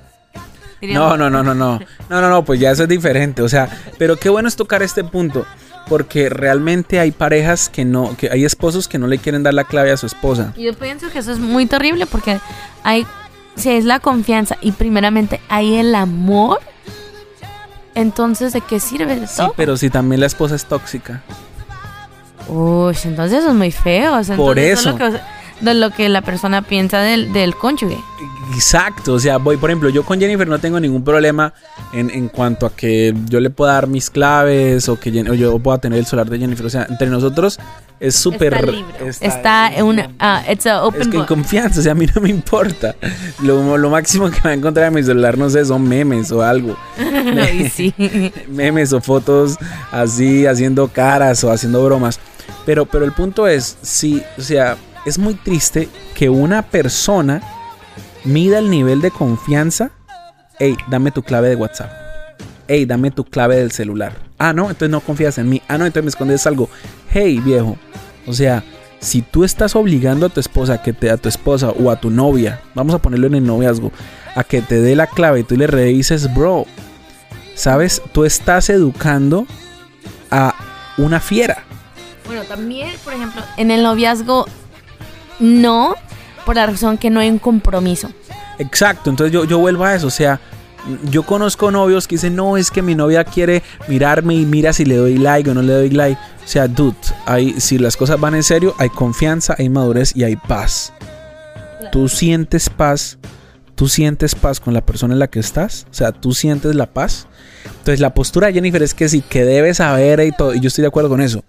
No, 0.82 1.18
no, 1.18 1.30
no, 1.30 1.44
no, 1.44 1.54
no. 1.56 1.80
No, 2.10 2.22
no, 2.22 2.30
no, 2.30 2.46
pues 2.46 2.60
ya 2.60 2.72
eso 2.72 2.84
es 2.84 2.90
diferente. 2.90 3.42
O 3.42 3.50
sea, 3.50 3.70
pero 3.98 4.16
qué 4.18 4.30
bueno 4.30 4.48
es 4.48 4.56
tocar 4.56 4.82
este 4.84 5.04
punto. 5.04 5.46
Porque 5.90 6.28
realmente 6.30 7.00
hay 7.00 7.12
parejas 7.12 7.70
que 7.70 7.86
no, 7.86 8.16
que 8.18 8.30
hay 8.30 8.44
esposos 8.44 8.88
que 8.90 8.98
no 8.98 9.08
le 9.08 9.20
quieren 9.20 9.42
dar 9.44 9.54
la 9.54 9.64
clave 9.64 9.92
a 9.92 9.98
su 9.98 10.06
esposa. 10.06 10.54
Yo 10.58 10.74
pienso 10.74 11.10
que 11.10 11.20
eso 11.20 11.32
es 11.32 11.40
muy 11.40 11.66
terrible 11.66 12.06
porque 12.06 12.40
hay, 12.84 13.08
si 13.56 13.72
es 13.72 13.86
la 13.86 14.00
confianza 14.02 14.58
y 14.62 14.74
primeramente 14.74 15.40
hay 15.48 15.76
el 15.78 15.96
amor, 15.96 16.60
entonces 17.96 18.52
¿de 18.54 18.60
qué 18.62 18.80
sirve 18.82 19.16
Sí, 19.18 19.24
eso? 19.24 19.54
pero 19.56 19.78
si 19.78 19.90
también 19.90 20.20
la 20.20 20.28
esposa 20.28 20.56
es 20.56 20.66
tóxica. 20.66 21.24
Uy, 22.50 22.96
entonces 23.06 23.40
eso 23.40 23.50
es 23.50 23.56
muy 23.56 23.72
feo. 23.72 24.24
sea, 24.24 24.36
Por 24.36 24.60
entonces 24.60 24.80
eso. 24.86 24.90
es 24.90 25.14
lo 25.14 25.20
que, 25.20 25.22
de 25.62 25.74
lo 25.74 25.90
que 25.92 26.08
la 26.10 26.22
persona 26.22 26.62
piensa 26.62 27.00
del, 27.00 27.34
del 27.34 27.56
cónyuge. 27.56 27.98
Exacto, 28.54 29.14
o 29.14 29.20
sea, 29.20 29.38
voy, 29.38 29.58
por 29.58 29.70
ejemplo, 29.70 29.90
yo 29.90 30.04
con 30.04 30.20
Jennifer 30.20 30.48
no 30.48 30.60
tengo 30.60 30.80
ningún 30.80 31.04
problema 31.04 31.54
en, 31.94 32.10
en 32.10 32.28
cuanto 32.30 32.66
a 32.66 32.76
que 32.76 33.14
yo 33.26 33.40
le 33.40 33.50
pueda 33.50 33.74
dar 33.74 33.88
mis 33.88 34.10
claves 34.10 34.88
o 34.90 35.00
que 35.00 35.12
Jen- 35.12 35.30
o 35.30 35.34
yo 35.34 35.58
pueda 35.60 35.78
tener 35.80 36.00
el 36.00 36.06
celular 36.06 36.30
de 36.30 36.40
Jennifer. 36.40 36.66
O 36.66 36.70
sea, 36.70 36.88
entre 36.90 37.08
nosotros 37.08 37.60
es 38.00 38.16
súper. 38.16 38.54
Está 38.54 38.72
libre. 38.72 39.10
está- 39.10 39.26
Está 39.28 39.76
en 39.76 39.86
una, 39.86 40.10
it's 40.52 40.66
a 40.66 40.84
open 40.84 41.02
Es 41.02 41.08
que 41.10 41.18
en 41.18 41.26
confianza, 41.26 41.80
o 41.80 41.84
sea, 41.84 41.92
a 41.92 41.96
mí 41.96 42.06
no 42.16 42.22
me 42.22 42.30
importa. 42.30 42.96
Lo, 43.44 43.78
lo 43.78 43.90
máximo 43.90 44.30
que 44.32 44.40
va 44.44 44.52
a 44.52 44.54
encontrar 44.54 44.88
en 44.88 44.94
mi 44.94 45.04
celular, 45.04 45.38
no 45.38 45.50
sé, 45.50 45.66
son 45.66 45.88
memes 45.88 46.32
o 46.32 46.42
algo. 46.42 46.78
Sí. 47.74 47.94
memes 48.48 48.94
o 48.94 49.02
fotos 49.02 49.58
así 49.92 50.46
haciendo 50.46 50.88
caras 50.88 51.44
o 51.44 51.52
haciendo 51.52 51.84
bromas. 51.84 52.20
Pero, 52.66 52.86
pero 52.86 53.06
el 53.06 53.12
punto 53.14 53.48
es, 53.48 53.78
sí, 53.82 54.22
o 54.38 54.42
sea, 54.42 54.78
es 55.08 55.18
muy 55.18 55.36
triste 55.36 55.88
que 56.16 56.30
una 56.30 56.64
persona 56.64 57.42
mida 58.26 58.60
el 58.60 58.70
nivel 58.70 59.02
de 59.02 59.12
confianza 59.12 59.92
hey, 60.60 60.78
dame 60.90 61.12
tu 61.12 61.24
clave 61.24 61.50
de 61.50 61.56
WhatsApp. 61.56 61.92
Hey, 62.68 62.86
dame 62.86 63.12
tu 63.12 63.24
clave 63.24 63.58
del 63.58 63.72
celular. 63.72 64.14
Ah, 64.38 64.54
no, 64.54 64.64
entonces 64.64 64.90
no 64.90 65.00
confías 65.00 65.38
en 65.38 65.50
mí. 65.50 65.62
Ah, 65.68 65.78
no, 65.78 65.86
entonces 65.86 66.04
me 66.04 66.10
escondes 66.10 66.46
algo. 66.46 66.70
Hey, 67.10 67.40
viejo. 67.40 67.78
O 68.26 68.34
sea, 68.34 68.64
si 69.00 69.22
tú 69.22 69.44
estás 69.44 69.76
obligando 69.76 70.26
a 70.26 70.30
tu 70.30 70.40
esposa 70.40 70.82
que 70.82 70.94
te 70.94 71.10
a 71.10 71.18
tu 71.18 71.30
esposa 71.30 71.70
o 71.70 71.90
a 71.90 72.00
tu 72.00 72.10
novia, 72.10 72.62
vamos 72.76 72.94
a 72.94 73.00
ponerlo 73.00 73.28
en 73.28 73.36
el 73.36 73.46
noviazgo, 73.46 73.92
a 74.36 74.44
que 74.44 74.62
te 74.62 74.82
dé 74.82 74.96
la 74.96 75.08
clave 75.08 75.40
y 75.40 75.44
tú 75.44 75.56
le 75.56 75.68
revises, 75.68 76.34
bro. 76.34 76.66
¿Sabes? 77.56 78.02
Tú 78.12 78.26
estás 78.26 78.70
educando 78.70 79.48
a 80.30 80.54
una 80.98 81.20
fiera. 81.20 81.64
Bueno, 82.26 82.44
también, 82.44 82.92
por 83.04 83.14
ejemplo, 83.14 83.42
en 83.56 83.72
el 83.72 83.84
noviazgo, 83.84 84.46
no, 85.40 85.96
por 86.46 86.56
la 86.56 86.66
razón 86.66 86.98
que 86.98 87.10
no 87.10 87.20
hay 87.20 87.30
un 87.30 87.40
compromiso. 87.40 88.10
Exacto, 88.60 89.10
entonces 89.10 89.32
yo, 89.32 89.46
yo 89.46 89.60
vuelvo 89.60 89.86
a 89.86 89.96
eso, 89.96 90.08
o 90.08 90.12
sea, 90.12 90.40
yo 91.10 91.24
conozco 91.24 91.72
novios 91.72 92.08
que 92.08 92.16
dicen, 92.16 92.36
no, 92.36 92.58
es 92.58 92.72
que 92.72 92.82
mi 92.82 92.96
novia 92.96 93.24
quiere 93.24 93.64
mirarme 93.88 94.36
y 94.36 94.46
mira 94.46 94.74
si 94.74 94.86
le 94.86 94.96
doy 94.96 95.18
like 95.18 95.50
o 95.50 95.54
no 95.54 95.62
le 95.62 95.74
doy 95.74 95.90
like. 95.90 96.20
O 96.44 96.48
sea, 96.48 96.68
dude, 96.68 96.96
hay, 97.26 97.60
si 97.60 97.78
las 97.78 97.98
cosas 97.98 98.20
van 98.20 98.36
en 98.36 98.44
serio, 98.44 98.74
hay 98.78 98.90
confianza, 98.90 99.56
hay 99.58 99.70
madurez 99.70 100.16
y 100.16 100.24
hay 100.24 100.36
paz. 100.36 100.94
Tú 101.92 102.08
sientes 102.08 102.70
paz, 102.70 103.18
tú 103.76 103.88
sientes 103.88 104.36
paz 104.36 104.60
con 104.60 104.74
la 104.74 104.82
persona 104.82 105.14
en 105.14 105.20
la 105.20 105.28
que 105.28 105.40
estás, 105.40 105.86
o 105.92 105.94
sea, 105.94 106.12
tú 106.12 106.34
sientes 106.34 106.76
la 106.76 106.88
paz. 106.88 107.28
Entonces 107.66 108.00
la 108.00 108.14
postura 108.14 108.48
de 108.48 108.54
Jennifer 108.54 108.82
es 108.82 108.94
que 108.94 109.10
sí, 109.10 109.22
que 109.22 109.44
debes 109.44 109.78
saber 109.78 110.22
y 110.22 110.32
todo, 110.32 110.54
y 110.54 110.60
yo 110.60 110.68
estoy 110.68 110.84
de 110.84 110.88
acuerdo 110.88 111.10
con 111.10 111.22
eso. 111.22 111.44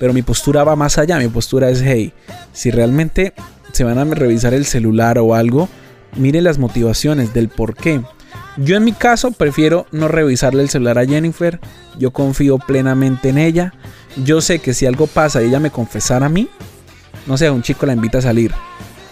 Pero 0.00 0.14
mi 0.14 0.22
postura 0.22 0.64
va 0.64 0.76
más 0.76 0.96
allá, 0.96 1.18
mi 1.18 1.28
postura 1.28 1.68
es, 1.68 1.82
hey, 1.84 2.14
si 2.54 2.70
realmente 2.70 3.34
se 3.70 3.84
van 3.84 3.98
a 3.98 4.04
revisar 4.06 4.54
el 4.54 4.64
celular 4.64 5.18
o 5.18 5.34
algo, 5.34 5.68
mire 6.16 6.40
las 6.40 6.56
motivaciones 6.58 7.34
del 7.34 7.50
por 7.50 7.76
qué. 7.76 8.00
Yo 8.56 8.76
en 8.76 8.84
mi 8.84 8.92
caso 8.92 9.30
prefiero 9.30 9.86
no 9.92 10.08
revisarle 10.08 10.62
el 10.62 10.70
celular 10.70 10.98
a 10.98 11.06
Jennifer. 11.06 11.60
Yo 11.98 12.12
confío 12.12 12.56
plenamente 12.58 13.28
en 13.28 13.36
ella. 13.36 13.74
Yo 14.24 14.40
sé 14.40 14.58
que 14.60 14.72
si 14.72 14.86
algo 14.86 15.06
pasa 15.06 15.42
y 15.42 15.48
ella 15.48 15.60
me 15.60 15.70
confesara 15.70 16.26
a 16.26 16.30
mí, 16.30 16.48
no 17.26 17.36
sé, 17.36 17.50
un 17.50 17.62
chico 17.62 17.84
la 17.84 17.92
invita 17.92 18.18
a 18.18 18.22
salir. 18.22 18.52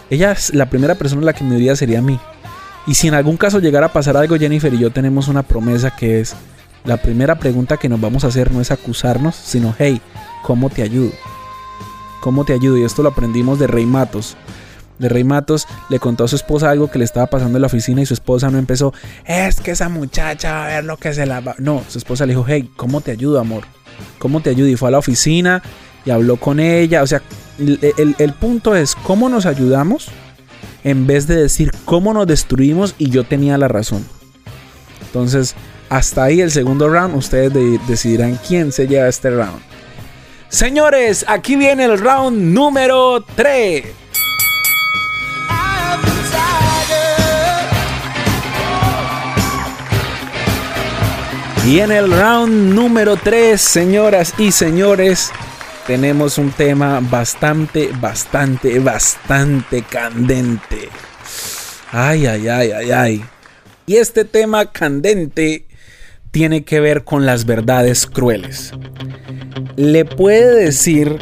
Ella 0.09 0.31
es 0.31 0.55
la 0.55 0.71
primera 0.71 0.95
persona 0.95 1.21
a 1.21 1.25
la 1.25 1.33
que 1.33 1.43
me 1.43 1.55
diría 1.55 1.75
sería 1.75 1.99
a 1.99 2.01
mí. 2.01 2.19
Y 2.87 2.95
si 2.95 3.07
en 3.07 3.13
algún 3.13 3.37
caso 3.37 3.59
llegara 3.59 3.85
a 3.85 3.93
pasar 3.93 4.17
algo, 4.17 4.37
Jennifer 4.37 4.73
y 4.73 4.79
yo 4.79 4.89
tenemos 4.89 5.27
una 5.27 5.43
promesa 5.43 5.95
que 5.95 6.19
es, 6.19 6.35
la 6.83 6.97
primera 6.97 7.37
pregunta 7.37 7.77
que 7.77 7.89
nos 7.89 8.01
vamos 8.01 8.23
a 8.23 8.27
hacer 8.27 8.51
no 8.51 8.59
es 8.59 8.71
acusarnos, 8.71 9.35
sino, 9.35 9.75
hey, 9.77 10.01
¿cómo 10.43 10.69
te 10.69 10.81
ayudo? 10.81 11.11
¿Cómo 12.21 12.45
te 12.45 12.53
ayudo? 12.53 12.77
Y 12.77 12.83
esto 12.83 13.03
lo 13.03 13.09
aprendimos 13.09 13.59
de 13.59 13.67
Rey 13.67 13.85
Matos 13.85 14.35
de 14.99 15.09
Rey 15.09 15.23
Matos 15.23 15.65
le 15.89 15.97
contó 15.97 16.25
a 16.25 16.27
su 16.27 16.35
esposa 16.35 16.69
algo 16.69 16.91
que 16.91 16.99
le 16.99 17.05
estaba 17.05 17.25
pasando 17.27 17.57
en 17.57 17.61
la 17.61 17.67
oficina 17.67 18.01
y 18.01 18.05
su 18.05 18.13
esposa 18.13 18.51
no 18.51 18.59
empezó, 18.59 18.93
es 19.25 19.59
que 19.61 19.71
esa 19.71 19.89
muchacha 19.89 20.53
va 20.53 20.65
a 20.65 20.67
ver 20.67 20.83
lo 20.83 20.97
que 20.97 21.13
se 21.13 21.25
la 21.25 21.39
va. 21.39 21.55
No, 21.57 21.83
su 21.87 21.97
esposa 21.97 22.25
le 22.25 22.33
dijo, 22.33 22.45
hey, 22.47 22.69
¿cómo 22.75 23.01
te 23.01 23.11
ayudo, 23.11 23.39
amor? 23.39 23.63
¿Cómo 24.19 24.41
te 24.41 24.51
ayudo? 24.51 24.67
Y 24.67 24.75
fue 24.75 24.89
a 24.89 24.91
la 24.91 24.99
oficina 24.99 25.63
y 26.05 26.11
habló 26.11 26.37
con 26.37 26.59
ella. 26.59 27.01
O 27.01 27.07
sea, 27.07 27.21
el, 27.57 28.15
el 28.17 28.33
punto 28.33 28.75
es, 28.75 28.95
¿cómo 28.95 29.29
nos 29.29 29.45
ayudamos? 29.45 30.09
En 30.83 31.07
vez 31.07 31.27
de 31.27 31.35
decir 31.35 31.71
cómo 31.85 32.13
nos 32.13 32.27
destruimos 32.27 32.95
y 32.97 33.09
yo 33.09 33.23
tenía 33.23 33.57
la 33.57 33.67
razón. 33.67 34.05
Entonces, 35.01 35.55
hasta 35.89 36.23
ahí 36.23 36.39
el 36.41 36.51
segundo 36.51 36.87
round. 36.87 37.15
Ustedes 37.15 37.51
decidirán 37.87 38.39
quién 38.47 38.71
se 38.71 38.87
lleva 38.87 39.07
este 39.07 39.29
round. 39.29 39.68
Señores, 40.49 41.25
aquí 41.27 41.55
viene 41.55 41.85
el 41.85 41.99
round 41.99 42.35
número 42.35 43.23
3. 43.35 43.85
Y 51.67 51.79
en 51.81 51.91
el 51.91 52.11
round 52.11 52.73
número 52.73 53.15
3, 53.15 53.61
señoras 53.61 54.33
y 54.39 54.51
señores, 54.51 55.31
tenemos 55.85 56.39
un 56.39 56.51
tema 56.51 56.99
bastante, 56.99 57.91
bastante, 57.93 58.79
bastante 58.79 59.83
candente. 59.83 60.89
Ay, 61.91 62.25
ay, 62.25 62.47
ay, 62.47 62.71
ay, 62.71 62.91
ay. 62.91 63.25
Y 63.85 63.97
este 63.97 64.25
tema 64.25 64.65
candente 64.71 65.68
tiene 66.31 66.63
que 66.63 66.79
ver 66.79 67.03
con 67.03 67.25
las 67.25 67.45
verdades 67.45 68.05
crueles. 68.05 68.73
Le 69.75 70.05
puede 70.05 70.65
decir 70.65 71.17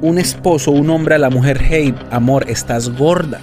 un 0.00 0.18
esposo, 0.18 0.70
un 0.70 0.90
hombre 0.90 1.14
a 1.14 1.18
la 1.18 1.30
mujer, 1.30 1.60
hey, 1.62 1.94
amor, 2.10 2.46
estás 2.48 2.88
gorda 2.96 3.40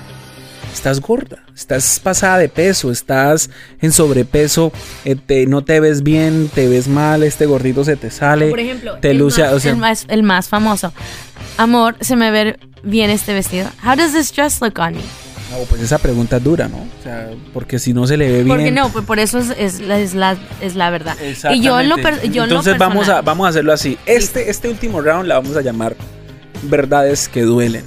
estás 0.77 1.01
gorda, 1.01 1.43
estás 1.55 1.99
pasada 1.99 2.37
de 2.37 2.49
peso, 2.49 2.91
estás 2.91 3.49
en 3.81 3.91
sobrepeso, 3.91 4.71
eh, 5.05 5.45
no 5.47 5.63
te 5.63 5.79
ves 5.79 6.03
bien, 6.03 6.49
te 6.53 6.67
ves 6.67 6.87
mal, 6.87 7.23
este 7.23 7.45
gordito 7.45 7.83
se 7.83 7.95
te 7.95 8.11
sale. 8.11 8.49
Por 8.49 8.59
ejemplo, 8.59 8.97
te 8.99 9.11
el, 9.11 9.17
luce, 9.17 9.43
más, 9.75 10.05
el, 10.07 10.23
más, 10.23 10.49
famoso. 10.49 10.93
Amor, 11.57 11.95
se 12.01 12.15
me 12.15 12.31
ve 12.31 12.59
bien 12.83 13.09
este 13.09 13.33
vestido. 13.33 13.67
How 13.83 13.95
does 13.95 14.13
this 14.13 14.31
dress 14.33 14.61
look 14.61 14.79
on 14.79 14.93
me? 14.93 15.26
No, 15.49 15.57
pues 15.69 15.81
esa 15.81 15.97
pregunta 15.97 16.37
es 16.37 16.43
dura, 16.43 16.67
¿no? 16.67 16.77
O 16.77 17.03
sea, 17.03 17.29
porque 17.53 17.79
si 17.79 17.93
no 17.93 18.05
se 18.05 18.17
le 18.17 18.27
ve 18.27 18.43
bien. 18.43 18.47
Porque 18.47 18.71
no, 18.71 18.89
pues 18.89 19.05
por 19.05 19.17
eso 19.17 19.39
es, 19.39 19.49
es, 19.57 19.79
la, 20.13 20.37
es 20.61 20.75
la 20.75 20.89
verdad. 20.89 21.15
Y 21.53 21.61
yo 21.61 21.81
lo, 21.83 21.95
yo 22.29 22.43
Entonces 22.43 22.77
vamos 22.77 23.07
a, 23.07 23.21
vamos 23.21 23.45
a 23.45 23.49
hacerlo 23.49 23.71
así. 23.71 23.97
Este, 24.05 24.49
este 24.49 24.67
último 24.67 25.01
round 25.01 25.27
la 25.27 25.35
vamos 25.35 25.55
a 25.55 25.61
llamar 25.61 25.95
verdades 26.63 27.29
que 27.29 27.43
duelen. 27.43 27.85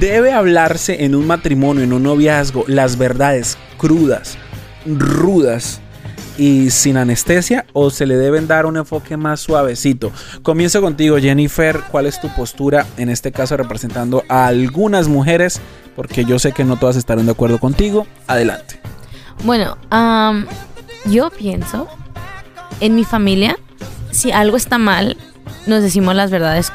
Debe 0.00 0.32
hablarse 0.32 1.04
en 1.04 1.14
un 1.14 1.28
matrimonio, 1.28 1.84
en 1.84 1.92
un 1.92 2.02
noviazgo, 2.02 2.64
las 2.66 2.98
verdades 2.98 3.56
crudas, 3.78 4.36
rudas 4.84 5.80
y 6.38 6.70
sin 6.70 6.96
anestesia 6.96 7.66
o 7.72 7.90
se 7.90 8.04
le 8.04 8.16
deben 8.16 8.48
dar 8.48 8.66
un 8.66 8.76
enfoque 8.76 9.16
más 9.16 9.40
suavecito. 9.40 10.10
Comienzo 10.42 10.80
contigo 10.80 11.18
Jennifer, 11.18 11.80
¿cuál 11.90 12.06
es 12.06 12.20
tu 12.20 12.28
postura 12.34 12.84
en 12.96 13.10
este 13.10 13.32
caso 13.32 13.56
representando 13.56 14.24
a 14.28 14.48
algunas 14.48 15.06
mujeres? 15.08 15.60
Porque 15.96 16.24
yo 16.24 16.38
sé 16.38 16.52
que 16.52 16.64
no 16.64 16.76
todas 16.76 16.96
estarán 16.96 17.26
de 17.26 17.32
acuerdo 17.32 17.58
contigo. 17.58 18.06
Adelante. 18.26 18.78
Bueno, 19.44 19.76
yo 21.06 21.30
pienso 21.30 21.88
en 22.80 22.94
mi 22.94 23.04
familia, 23.04 23.58
si 24.12 24.30
algo 24.30 24.56
está 24.56 24.78
mal, 24.78 25.16
nos 25.66 25.82
decimos 25.82 26.14
las 26.14 26.30
verdades 26.30 26.70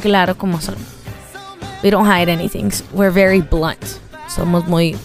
claro 0.00 0.38
como 0.38 0.60
son 0.60 0.76
we 1.82 1.90
don't 1.90 2.06
hide 2.06 2.28
anything. 2.28 2.70
We're 2.92 3.10
very 3.10 3.40
blunt. 3.40 3.78
Somos 4.28 4.66
muy, 4.66 4.96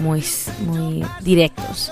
muy, 0.00 0.24
muy 0.66 1.04
directos. 1.20 1.90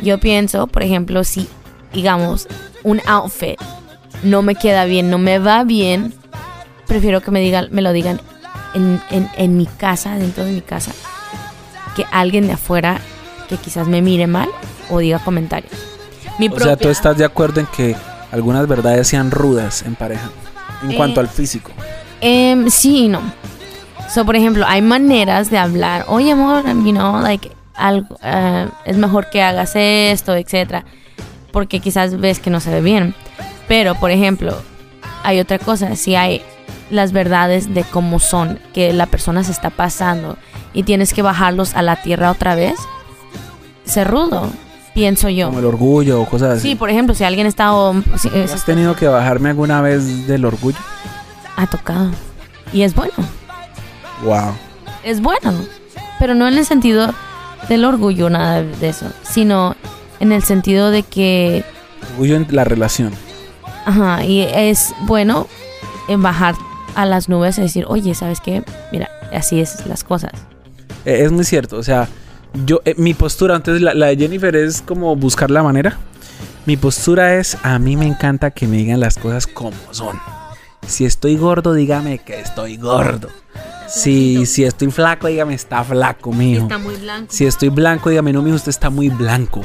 Yo 0.00 0.18
pienso, 0.18 0.66
por 0.66 0.82
ejemplo, 0.82 1.24
si, 1.24 1.48
digamos, 1.92 2.46
un 2.82 3.00
outfit 3.06 3.60
no 4.22 4.42
me 4.42 4.54
queda 4.54 4.84
bien, 4.84 5.10
no 5.10 5.18
me 5.18 5.38
va 5.38 5.64
bien, 5.64 6.14
prefiero 6.86 7.20
que 7.20 7.30
me 7.30 7.40
digan, 7.40 7.68
me 7.70 7.82
lo 7.82 7.92
digan 7.92 8.20
en, 8.74 9.00
en, 9.10 9.56
mi 9.56 9.66
casa, 9.66 10.16
dentro 10.16 10.44
de 10.44 10.52
mi 10.52 10.60
casa, 10.60 10.92
que 11.96 12.04
alguien 12.10 12.46
de 12.46 12.54
afuera 12.54 13.00
que 13.48 13.56
quizás 13.56 13.88
me 13.88 14.02
mire 14.02 14.26
mal 14.26 14.48
o 14.90 14.98
diga 14.98 15.18
comentarios. 15.18 15.72
o 16.38 16.60
sea, 16.60 16.76
tú 16.76 16.88
estás 16.88 17.16
de 17.16 17.24
acuerdo 17.24 17.60
en 17.60 17.66
que 17.66 17.96
algunas 18.32 18.66
verdades 18.66 19.08
sean 19.08 19.30
rudas 19.30 19.82
en 19.82 19.94
pareja, 19.94 20.30
en 20.82 20.94
cuanto 20.94 21.20
eh, 21.20 21.24
al 21.24 21.28
físico. 21.28 21.72
Eh, 22.20 22.66
sí 22.68 23.04
y 23.04 23.08
no. 23.08 23.20
So, 24.08 24.24
por 24.24 24.36
ejemplo, 24.36 24.64
hay 24.66 24.82
maneras 24.82 25.50
de 25.50 25.58
hablar, 25.58 26.04
oye 26.08 26.32
amor, 26.32 26.64
you 26.66 26.92
know, 26.92 27.20
like, 27.20 27.50
algo, 27.74 28.16
uh, 28.16 28.68
es 28.84 28.96
mejor 28.96 29.30
que 29.30 29.42
hagas 29.42 29.72
esto, 29.74 30.34
etcétera, 30.34 30.84
porque 31.52 31.80
quizás 31.80 32.18
ves 32.18 32.40
que 32.40 32.50
no 32.50 32.60
se 32.60 32.70
ve 32.70 32.80
bien. 32.80 33.14
Pero, 33.68 33.94
por 33.94 34.10
ejemplo, 34.10 34.60
hay 35.22 35.38
otra 35.38 35.58
cosa, 35.58 35.94
si 35.94 36.16
hay 36.16 36.42
las 36.90 37.12
verdades 37.12 37.72
de 37.74 37.84
cómo 37.84 38.18
son, 38.18 38.58
que 38.72 38.92
la 38.92 39.06
persona 39.06 39.44
se 39.44 39.52
está 39.52 39.70
pasando 39.70 40.36
y 40.72 40.82
tienes 40.82 41.14
que 41.14 41.22
bajarlos 41.22 41.74
a 41.74 41.82
la 41.82 41.96
tierra 41.96 42.30
otra 42.30 42.54
vez, 42.54 42.74
ser 43.84 44.08
rudo, 44.08 44.50
pienso 44.94 45.28
yo. 45.28 45.46
Como 45.46 45.60
el 45.60 45.66
orgullo 45.66 46.20
o 46.20 46.26
cosas 46.26 46.58
así. 46.58 46.70
Sí, 46.70 46.74
por 46.74 46.90
ejemplo, 46.90 47.14
si 47.14 47.24
alguien 47.24 47.46
está... 47.46 47.70
¿Has 47.72 48.64
tenido 48.64 48.94
que 48.96 49.08
bajarme 49.08 49.50
alguna 49.50 49.80
vez 49.80 50.26
del 50.26 50.44
orgullo? 50.44 50.78
Ha 51.56 51.66
tocado. 51.66 52.10
Y 52.72 52.82
es 52.82 52.94
bueno. 52.94 53.12
Wow. 54.24 54.54
Es 55.02 55.20
bueno, 55.20 55.54
pero 56.18 56.34
no 56.34 56.46
en 56.46 56.58
el 56.58 56.66
sentido 56.66 57.14
del 57.68 57.84
orgullo, 57.84 58.28
nada 58.28 58.62
de 58.62 58.88
eso, 58.88 59.06
sino 59.22 59.76
en 60.20 60.32
el 60.32 60.42
sentido 60.42 60.90
de 60.90 61.02
que... 61.02 61.64
Orgullo 62.12 62.36
en 62.36 62.46
la 62.50 62.64
relación. 62.64 63.12
Ajá, 63.86 64.24
y 64.24 64.42
es 64.42 64.94
bueno 65.02 65.46
en 66.08 66.22
bajar 66.22 66.54
a 66.94 67.06
las 67.06 67.28
nubes 67.28 67.58
y 67.58 67.62
decir, 67.62 67.84
oye, 67.88 68.14
¿sabes 68.14 68.40
qué? 68.40 68.62
Mira, 68.92 69.08
así 69.32 69.60
es 69.60 69.86
las 69.86 70.04
cosas. 70.04 70.32
Eh, 71.04 71.22
es 71.24 71.32
muy 71.32 71.44
cierto, 71.44 71.76
o 71.76 71.82
sea, 71.82 72.08
yo, 72.66 72.80
eh, 72.84 72.94
mi 72.96 73.14
postura, 73.14 73.56
entonces 73.56 73.82
la, 73.82 73.94
la 73.94 74.06
de 74.06 74.16
Jennifer 74.16 74.54
es 74.56 74.82
como 74.82 75.14
buscar 75.16 75.50
la 75.50 75.62
manera. 75.62 75.98
Mi 76.66 76.76
postura 76.76 77.36
es, 77.36 77.56
a 77.62 77.78
mí 77.78 77.96
me 77.96 78.06
encanta 78.06 78.50
que 78.50 78.66
me 78.66 78.76
digan 78.78 79.00
las 79.00 79.16
cosas 79.16 79.46
como 79.46 79.76
son. 79.92 80.18
Si 80.86 81.04
estoy 81.04 81.36
gordo, 81.36 81.72
dígame 81.74 82.18
que 82.18 82.40
estoy 82.40 82.76
gordo. 82.76 83.28
Si, 83.88 84.46
si 84.46 84.64
estoy 84.64 84.90
flaco, 84.90 85.26
dígame, 85.26 85.54
está 85.54 85.82
flaco, 85.82 86.32
mijo. 86.32 86.62
Está 86.62 86.78
muy 86.78 86.96
blanco. 86.96 87.26
Si 87.32 87.46
estoy 87.46 87.70
blanco, 87.70 88.10
dígame, 88.10 88.32
no, 88.32 88.42
mijo, 88.42 88.56
usted 88.56 88.70
está 88.70 88.90
muy 88.90 89.08
blanco. 89.08 89.62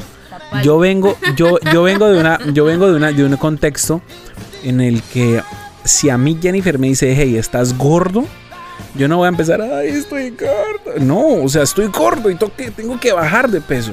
Yo 0.62 0.78
vengo, 0.78 1.16
yo, 1.36 1.58
yo 1.72 1.82
vengo 1.82 2.06
de 2.06 2.18
una, 2.18 2.38
yo 2.52 2.64
vengo 2.64 2.86
de 2.86 2.96
una, 2.96 3.12
de 3.12 3.24
un 3.24 3.36
contexto 3.36 4.00
en 4.62 4.80
el 4.80 5.02
que 5.02 5.42
si 5.86 6.10
a 6.10 6.18
mí 6.18 6.38
Jennifer 6.40 6.78
me 6.78 6.88
dice, 6.88 7.14
hey, 7.16 7.36
estás 7.36 7.76
gordo, 7.76 8.24
yo 8.94 9.08
no 9.08 9.18
voy 9.18 9.26
a 9.26 9.28
empezar, 9.28 9.60
ay, 9.60 9.88
estoy 9.88 10.30
gordo. 10.30 10.98
No, 11.00 11.42
o 11.42 11.48
sea, 11.48 11.62
estoy 11.62 11.86
gordo 11.86 12.30
y 12.30 12.36
tengo 12.36 12.98
que, 12.98 13.12
bajar 13.12 13.50
de 13.50 13.60
peso. 13.60 13.92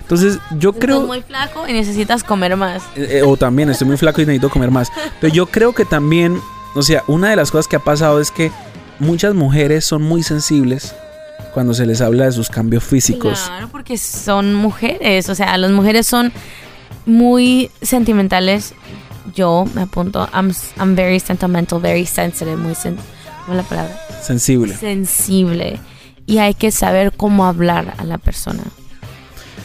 Entonces, 0.00 0.38
yo 0.58 0.72
creo. 0.72 0.96
Estás 0.96 1.08
muy 1.08 1.22
flaco 1.22 1.68
y 1.68 1.72
necesitas 1.72 2.22
comer 2.24 2.56
más. 2.56 2.82
Eh, 2.96 3.18
eh, 3.18 3.22
o 3.22 3.36
también 3.36 3.70
estoy 3.70 3.86
muy 3.86 3.96
flaco 3.96 4.20
y 4.20 4.26
necesito 4.26 4.50
comer 4.50 4.70
más. 4.70 4.90
Pero 5.20 5.32
yo 5.32 5.46
creo 5.46 5.72
que 5.72 5.84
también, 5.84 6.38
o 6.74 6.82
sea, 6.82 7.02
una 7.06 7.30
de 7.30 7.36
las 7.36 7.50
cosas 7.50 7.68
que 7.68 7.76
ha 7.76 7.80
pasado 7.80 8.20
es 8.20 8.30
que 8.30 8.50
muchas 8.98 9.34
mujeres 9.34 9.84
son 9.84 10.02
muy 10.02 10.22
sensibles 10.22 10.94
cuando 11.54 11.74
se 11.74 11.86
les 11.86 12.00
habla 12.00 12.26
de 12.26 12.32
sus 12.32 12.48
cambios 12.48 12.84
físicos. 12.84 13.44
Claro, 13.46 13.68
porque 13.68 13.96
son 13.96 14.54
mujeres. 14.54 15.28
O 15.28 15.34
sea, 15.34 15.56
las 15.56 15.70
mujeres 15.70 16.06
son 16.06 16.32
muy 17.06 17.70
sentimentales. 17.80 18.74
Yo 19.34 19.64
me 19.74 19.82
apunto. 19.82 20.28
I'm, 20.32 20.52
I'm 20.78 20.94
very 20.94 21.20
sentimental, 21.20 21.80
very 21.80 22.06
sensitive, 22.06 22.56
muy 22.56 22.74
sen 22.74 22.96
¿cómo 23.46 23.58
es 23.58 23.64
la 23.64 23.68
palabra? 23.68 24.00
Sensible. 24.22 24.76
Sensible. 24.76 25.80
Y 26.26 26.38
hay 26.38 26.54
que 26.54 26.70
saber 26.70 27.12
cómo 27.16 27.46
hablar 27.46 27.94
a 27.98 28.04
la 28.04 28.18
persona. 28.18 28.62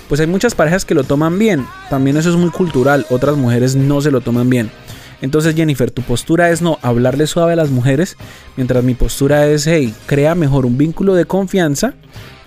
Pues 0.10 0.22
hay 0.22 0.28
muchas 0.28 0.56
parejas 0.56 0.86
que 0.86 0.96
lo 0.96 1.04
toman 1.04 1.38
bien. 1.38 1.66
También 1.90 2.18
eso 2.18 2.30
es 2.30 2.36
muy 2.36 2.50
cultural. 2.50 3.06
Otras 3.10 3.36
mujeres 3.36 3.76
no 3.76 4.02
se 4.02 4.12
lo 4.12 4.22
toman 4.22 4.50
bien. 4.50 4.72
Entonces, 5.22 5.56
Jennifer, 5.56 5.92
tu 5.92 6.02
postura 6.04 6.50
es 6.52 6.62
no 6.62 6.80
hablarle 6.82 7.28
suave 7.28 7.54
a 7.54 7.56
las 7.56 7.70
mujeres, 7.70 8.18
mientras 8.56 8.84
mi 8.84 8.94
postura 8.94 9.48
es, 9.48 9.66
hey, 9.66 9.94
crea 10.06 10.36
mejor 10.36 10.66
un 10.66 10.78
vínculo 10.78 11.16
de 11.16 11.26
confianza 11.26 11.96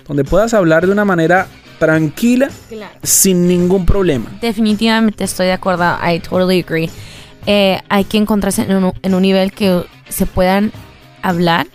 donde 0.07 0.23
puedas 0.23 0.53
hablar 0.53 0.85
de 0.85 0.91
una 0.91 1.05
manera 1.05 1.47
tranquila, 1.85 2.49
Claro. 2.69 2.93
sin 3.03 3.47
ningún 3.47 3.85
problema. 3.85 4.29
Definitivamente 4.39 5.23
estoy 5.23 5.47
de 5.47 5.53
acuerdo. 5.53 5.83
I 6.01 6.19
totally 6.19 6.63
agree. 6.63 6.89
Eh, 7.47 7.79
hay 7.89 8.03
que 8.05 8.17
encontrarse 8.17 8.61
en 8.61 8.75
un, 8.83 8.93
en 9.01 9.13
un 9.15 9.21
nivel 9.23 9.51
que 9.51 9.83
se 10.07 10.25
puedan 10.27 10.71
hablar 11.23 11.65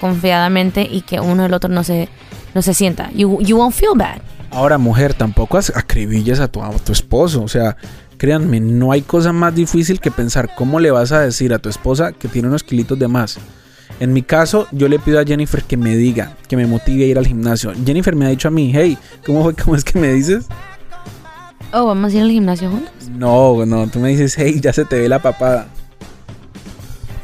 confiadamente 0.00 0.88
y 0.90 1.02
que 1.02 1.20
uno 1.20 1.44
el 1.46 1.52
otro 1.54 1.68
no 1.68 1.84
se, 1.84 2.08
no 2.54 2.62
se 2.62 2.74
sienta. 2.74 3.10
You, 3.12 3.40
you 3.42 3.56
won't 3.58 3.74
feel 3.74 3.92
bad. 3.94 4.20
Ahora, 4.50 4.78
mujer, 4.78 5.14
tampoco 5.14 5.58
acribilles 5.58 6.40
a 6.40 6.48
tu, 6.48 6.62
a 6.62 6.70
tu 6.78 6.92
esposo. 6.92 7.42
O 7.42 7.48
sea, 7.48 7.76
créanme, 8.18 8.58
no 8.60 8.90
hay 8.92 9.02
cosa 9.02 9.32
más 9.32 9.54
difícil 9.54 10.00
que 10.00 10.10
pensar 10.10 10.54
cómo 10.56 10.80
le 10.80 10.90
vas 10.90 11.12
a 11.12 11.20
decir 11.20 11.52
a 11.52 11.58
tu 11.58 11.68
esposa 11.68 12.12
que 12.12 12.28
tiene 12.28 12.48
unos 12.48 12.62
kilitos 12.64 12.98
de 12.98 13.08
más. 13.08 13.38
En 14.00 14.12
mi 14.12 14.22
caso, 14.22 14.66
yo 14.72 14.88
le 14.88 14.98
pido 14.98 15.20
a 15.20 15.24
Jennifer 15.24 15.62
que 15.62 15.76
me 15.76 15.96
diga, 15.96 16.36
que 16.48 16.56
me 16.56 16.66
motive 16.66 17.04
a 17.04 17.06
ir 17.06 17.18
al 17.18 17.26
gimnasio. 17.26 17.72
Jennifer 17.84 18.16
me 18.16 18.26
ha 18.26 18.30
dicho 18.30 18.48
a 18.48 18.50
mí, 18.50 18.72
hey, 18.74 18.98
¿cómo 19.24 19.44
fue? 19.44 19.54
¿Cómo 19.54 19.76
es 19.76 19.84
que 19.84 19.98
me 19.98 20.12
dices? 20.12 20.46
Oh, 21.72 21.86
vamos 21.86 22.12
a 22.12 22.16
ir 22.16 22.22
al 22.22 22.30
gimnasio 22.30 22.70
juntos. 22.70 22.92
No, 23.10 23.64
no, 23.64 23.86
tú 23.86 23.98
me 23.98 24.10
dices, 24.10 24.34
hey, 24.36 24.60
ya 24.60 24.72
se 24.72 24.84
te 24.84 25.00
ve 25.00 25.08
la 25.08 25.20
papada. 25.20 25.68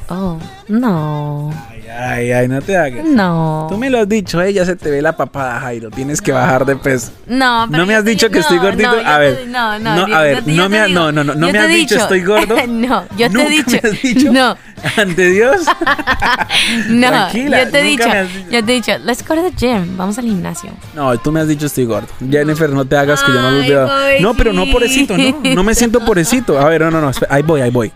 Oh, 0.08 0.38
no. 0.68 1.50
Ay, 1.90 2.32
ay, 2.32 2.48
no 2.48 2.60
te 2.60 2.76
hagas. 2.76 3.04
No. 3.04 3.66
Tú 3.70 3.78
me 3.78 3.88
lo 3.90 3.98
has 3.98 4.08
dicho, 4.08 4.40
hey, 4.42 4.52
ya 4.52 4.64
se 4.64 4.76
te 4.76 4.90
ve 4.90 5.00
la 5.02 5.16
papada, 5.16 5.60
Jairo. 5.60 5.90
Tienes 5.90 6.20
que 6.20 6.32
bajar 6.32 6.64
de 6.66 6.76
peso. 6.76 7.12
No, 7.26 7.66
pero 7.70 7.82
No 7.82 7.86
me 7.86 7.94
has 7.94 8.04
dicho 8.04 8.26
di- 8.28 8.32
que 8.32 8.38
estoy 8.40 8.58
gordito. 8.58 8.90
no, 9.02 9.08
A 9.08 9.18
ver. 9.18 9.46
No, 9.48 9.78
no, 9.78 10.06
No, 10.06 10.16
a 10.16 10.20
ver, 10.22 10.42
te- 10.44 10.52
no 10.52 10.68
me 10.68 10.80
ha- 10.80 10.88
no, 10.88 11.10
no, 11.12 11.24
no, 11.24 11.34
me 11.34 11.58
has 11.58 11.64
he 11.70 11.74
dicho, 11.74 11.96
¿estoy 11.96 12.22
gordo? 12.22 12.56
no, 12.68 13.04
yo 13.16 13.30
te 13.30 13.42
he 13.46 13.48
dicho. 13.48 13.70
me 13.82 13.88
has 13.90 14.02
dicho. 14.02 14.32
No, 14.32 14.56
Ante 14.96 15.30
Dios. 15.30 15.62
no, 16.88 17.08
Tranquila, 17.08 17.64
yo 17.64 17.70
te 17.70 17.80
he 17.80 17.82
dicho. 17.82 18.04
dicho. 18.04 18.50
Yo 18.50 18.64
te 18.64 18.72
he 18.72 18.74
dicho, 18.76 18.92
let's 19.04 19.26
go 19.26 19.34
to 19.34 19.42
the 19.42 19.50
gym. 19.56 19.96
Vamos 19.96 20.18
al 20.18 20.24
gimnasio. 20.24 20.70
No, 20.94 21.16
tú 21.18 21.32
me 21.32 21.40
has 21.40 21.48
dicho 21.48 21.66
estoy 21.66 21.84
gordo. 21.84 22.08
Jennifer, 22.30 22.70
no 22.70 22.84
te 22.84 22.96
hagas 22.96 23.22
que 23.22 23.32
yo 23.32 23.40
no 23.40 23.50
los 23.50 23.66
veo. 23.66 23.88
No, 24.20 24.34
pero 24.34 24.52
no 24.52 24.66
pobrecito, 24.70 25.16
no. 25.16 25.40
No 25.54 25.64
me 25.64 25.74
siento 25.74 26.00
pobrecito. 26.04 26.58
A 26.58 26.64
ver, 26.68 26.82
no, 26.82 26.90
no, 26.90 27.00
no. 27.00 27.10
Ahí 27.28 27.42
voy, 27.42 27.60
ahí 27.60 27.70
voy. 27.70 27.92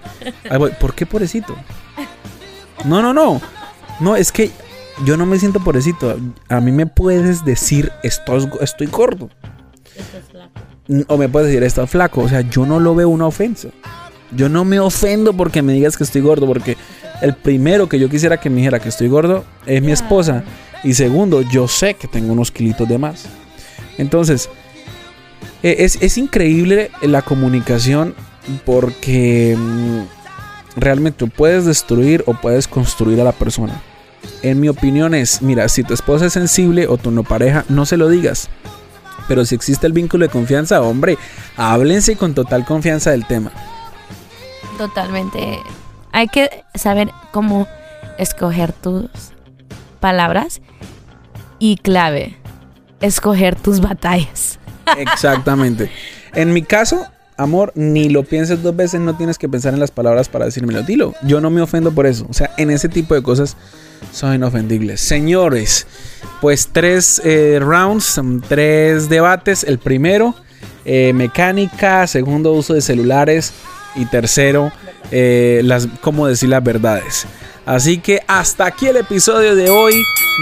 Ahí 0.50 0.58
voy. 0.58 0.72
¿Por 0.80 0.94
qué 0.94 1.06
pobrecito? 1.06 1.56
No, 2.84 3.00
no, 3.00 3.12
no. 3.14 3.40
No, 4.02 4.16
es 4.16 4.32
que 4.32 4.50
yo 5.04 5.16
no 5.16 5.26
me 5.26 5.38
siento 5.38 5.60
pobrecito. 5.60 6.18
A 6.48 6.60
mí 6.60 6.72
me 6.72 6.86
puedes 6.86 7.44
decir 7.44 7.92
estoy, 8.02 8.48
estoy 8.60 8.88
gordo. 8.88 9.30
O 11.06 11.16
me 11.16 11.28
puedes 11.28 11.48
decir 11.48 11.62
estás 11.62 11.88
flaco. 11.88 12.22
O 12.22 12.28
sea, 12.28 12.40
yo 12.42 12.66
no 12.66 12.80
lo 12.80 12.94
veo 12.94 13.08
una 13.08 13.26
ofensa. 13.26 13.68
Yo 14.32 14.48
no 14.48 14.64
me 14.64 14.80
ofendo 14.80 15.32
porque 15.34 15.62
me 15.62 15.72
digas 15.72 15.96
que 15.96 16.02
estoy 16.02 16.20
gordo. 16.20 16.46
Porque 16.46 16.76
el 17.20 17.34
primero 17.34 17.88
que 17.88 18.00
yo 18.00 18.08
quisiera 18.08 18.40
que 18.40 18.50
me 18.50 18.56
dijera 18.56 18.80
que 18.80 18.88
estoy 18.88 19.06
gordo 19.06 19.44
es 19.66 19.80
mi 19.80 19.92
esposa. 19.92 20.42
Y 20.82 20.94
segundo, 20.94 21.42
yo 21.42 21.68
sé 21.68 21.94
que 21.94 22.08
tengo 22.08 22.32
unos 22.32 22.50
kilitos 22.50 22.88
de 22.88 22.98
más. 22.98 23.26
Entonces, 23.98 24.48
eh, 25.62 25.76
es, 25.78 26.02
es 26.02 26.18
increíble 26.18 26.90
la 27.02 27.22
comunicación 27.22 28.16
porque 28.64 29.56
mm, 29.56 30.00
realmente 30.76 31.24
puedes 31.28 31.64
destruir 31.66 32.24
o 32.26 32.34
puedes 32.34 32.66
construir 32.66 33.20
a 33.20 33.24
la 33.24 33.32
persona. 33.32 33.80
En 34.42 34.60
mi 34.60 34.68
opinión 34.68 35.14
es, 35.14 35.42
mira, 35.42 35.68
si 35.68 35.84
tu 35.84 35.94
esposa 35.94 36.26
es 36.26 36.32
sensible 36.32 36.86
o 36.86 36.96
tu 36.96 37.10
no 37.10 37.22
pareja, 37.22 37.64
no 37.68 37.86
se 37.86 37.96
lo 37.96 38.08
digas. 38.08 38.48
Pero 39.28 39.44
si 39.44 39.54
existe 39.54 39.86
el 39.86 39.92
vínculo 39.92 40.26
de 40.26 40.32
confianza, 40.32 40.82
hombre, 40.82 41.16
háblense 41.56 42.16
con 42.16 42.34
total 42.34 42.64
confianza 42.64 43.12
del 43.12 43.26
tema. 43.26 43.52
Totalmente. 44.78 45.60
Hay 46.10 46.28
que 46.28 46.64
saber 46.74 47.10
cómo 47.30 47.68
escoger 48.18 48.72
tus 48.72 49.08
palabras 50.00 50.60
y 51.58 51.76
clave, 51.76 52.36
escoger 53.00 53.54
tus 53.54 53.80
batallas. 53.80 54.58
Exactamente. 54.98 55.90
En 56.34 56.52
mi 56.52 56.62
caso, 56.62 57.06
amor, 57.36 57.72
ni 57.74 58.08
lo 58.08 58.24
pienses 58.24 58.62
dos 58.62 58.74
veces, 58.74 59.00
no 59.00 59.16
tienes 59.16 59.38
que 59.38 59.48
pensar 59.48 59.74
en 59.74 59.80
las 59.80 59.90
palabras 59.90 60.28
para 60.28 60.44
decírmelo. 60.44 60.82
Dilo, 60.82 61.14
yo 61.22 61.40
no 61.40 61.50
me 61.50 61.60
ofendo 61.60 61.92
por 61.92 62.06
eso. 62.06 62.26
O 62.28 62.32
sea, 62.32 62.50
en 62.56 62.70
ese 62.70 62.88
tipo 62.88 63.14
de 63.14 63.22
cosas 63.22 63.56
son 64.12 64.34
inofendibles. 64.34 65.00
Señores, 65.00 65.86
pues 66.40 66.68
tres 66.72 67.20
eh, 67.24 67.58
rounds, 67.60 68.20
mm, 68.22 68.40
tres 68.48 69.08
debates. 69.08 69.64
El 69.64 69.78
primero, 69.78 70.34
eh, 70.84 71.12
mecánica. 71.14 72.06
Segundo, 72.06 72.52
uso 72.52 72.74
de 72.74 72.80
celulares. 72.80 73.52
Y 73.94 74.06
tercero, 74.06 74.72
eh, 75.10 75.60
las, 75.64 75.86
cómo 76.00 76.26
decir 76.26 76.48
las 76.48 76.64
verdades. 76.64 77.26
Así 77.66 77.98
que 77.98 78.20
hasta 78.26 78.66
aquí 78.66 78.86
el 78.86 78.96
episodio 78.96 79.54
de 79.54 79.70
hoy. 79.70 79.94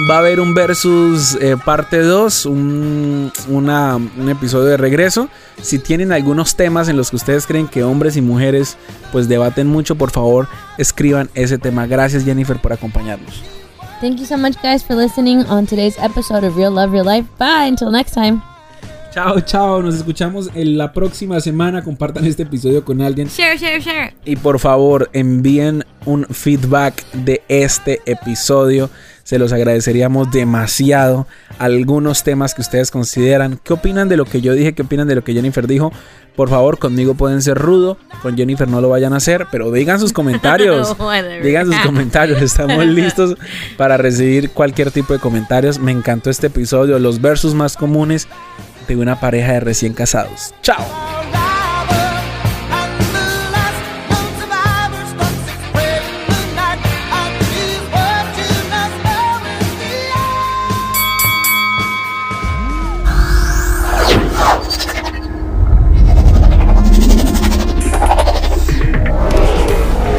Va 0.09 0.17
a 0.17 0.19
haber 0.19 0.39
un 0.39 0.55
versus 0.55 1.37
eh, 1.41 1.57
parte 1.65 2.01
2, 2.01 2.47
un, 2.47 3.33
un 3.49 4.29
episodio 4.29 4.67
de 4.67 4.77
regreso. 4.77 5.29
Si 5.61 5.81
tienen 5.81 6.13
algunos 6.13 6.55
temas 6.55 6.89
en 6.89 6.97
los 6.97 7.11
que 7.11 7.17
ustedes 7.17 7.45
creen 7.45 7.67
que 7.67 7.83
hombres 7.83 8.17
y 8.17 8.21
mujeres 8.21 8.77
pues 9.11 9.29
debaten 9.29 9.67
mucho, 9.67 9.97
por 9.97 10.13
favor 10.13 10.49
escriban 10.79 11.29
ese 11.35 11.59
tema. 11.59 11.87
Gracias 11.87 12.25
Jennifer 12.25 12.57
por 12.59 12.73
acompañarnos. 12.73 13.43
Thank 14.01 14.19
you 14.19 14.27
so 14.27 14.39
much 14.39 14.55
guys 14.63 14.83
for 14.83 14.97
listening 14.97 15.45
on 15.51 15.67
today's 15.67 15.99
episode 15.99 16.45
of 16.45 16.57
Real 16.57 16.73
Love 16.73 16.93
Real 16.93 17.05
Life. 17.05 17.29
Bye 17.39 17.69
until 17.69 17.91
next 17.91 18.15
time. 18.15 18.50
Chao, 19.11 19.41
chao, 19.41 19.83
nos 19.83 19.97
escuchamos 19.97 20.51
en 20.55 20.79
la 20.79 20.93
próxima 20.93 21.41
semana. 21.41 21.83
Compartan 21.83 22.25
este 22.27 22.45
episodio 22.45 22.85
con 22.85 23.01
alguien. 23.03 23.27
Share, 23.27 23.59
share, 23.59 23.81
share. 23.81 24.15
Y 24.25 24.37
por 24.37 24.61
favor, 24.61 25.11
envíen 25.13 25.85
un 26.07 26.27
feedback 26.27 27.05
de 27.13 27.43
este 27.49 28.01
episodio. 28.07 28.89
Se 29.25 29.41
los 29.41 29.53
agradeceríamos 29.53 30.31
demasiado. 30.31 31.27
Algunos 31.59 32.23
temas 32.23 32.55
que 32.55 32.63
ustedes 32.63 32.93
consideran. 32.93 33.59
¿Qué 33.65 33.73
opinan 33.73 34.09
de 34.09 34.17
lo 34.17 34.25
que 34.25 34.41
yo 34.41 34.53
dije? 34.55 34.75
¿Qué 34.75 34.83
opinan 34.83 35.09
de 35.09 35.17
lo 35.17 35.25
que 35.25 35.33
Jennifer 35.33 35.67
dijo? 35.67 35.93
Por 36.37 36.49
favor, 36.49 36.79
conmigo 36.79 37.15
pueden 37.15 37.43
ser 37.43 37.59
rudo. 37.59 37.99
Con 38.23 38.37
Jennifer 38.37 38.69
no 38.69 38.81
lo 38.81 38.89
vayan 38.89 39.13
a 39.13 39.17
hacer. 39.17 39.47
Pero 39.51 39.73
digan 39.73 39.99
sus 39.99 40.13
comentarios. 40.15 40.97
Digan 41.43 41.67
sus 41.67 41.77
comentarios. 41.81 42.41
Estamos 42.41 42.87
listos 42.87 43.37
para 43.77 43.97
recibir 43.97 44.51
cualquier 44.51 44.93
tipo 44.93 45.13
de 45.13 45.19
comentarios. 45.19 45.81
Me 45.81 45.91
encantó 45.91 46.31
este 46.31 46.47
episodio. 46.47 46.99
Los 47.01 47.21
versos 47.21 47.55
más 47.55 47.77
comunes 47.77 48.29
de 48.91 48.97
una 48.97 49.21
pareja 49.21 49.53
de 49.53 49.61
recién 49.61 49.93
casados. 49.93 50.53
Chao. 50.63 50.85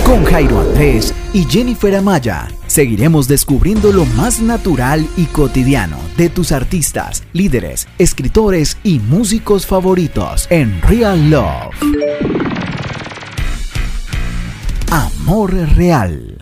Con 0.05 0.23
Jairo 0.23 0.61
Andrés 0.61 1.13
y 1.33 1.43
Jennifer 1.43 1.95
Amaya 1.97 2.47
seguiremos 2.71 3.27
descubriendo 3.27 3.91
lo 3.91 4.05
más 4.05 4.39
natural 4.39 5.05
y 5.17 5.25
cotidiano 5.25 5.97
de 6.15 6.29
tus 6.29 6.53
artistas, 6.53 7.23
líderes, 7.33 7.87
escritores 7.97 8.77
y 8.83 8.99
músicos 8.99 9.65
favoritos 9.67 10.47
en 10.49 10.81
Real 10.81 11.29
Love. 11.29 11.75
Amor 14.89 15.53
real. 15.75 16.40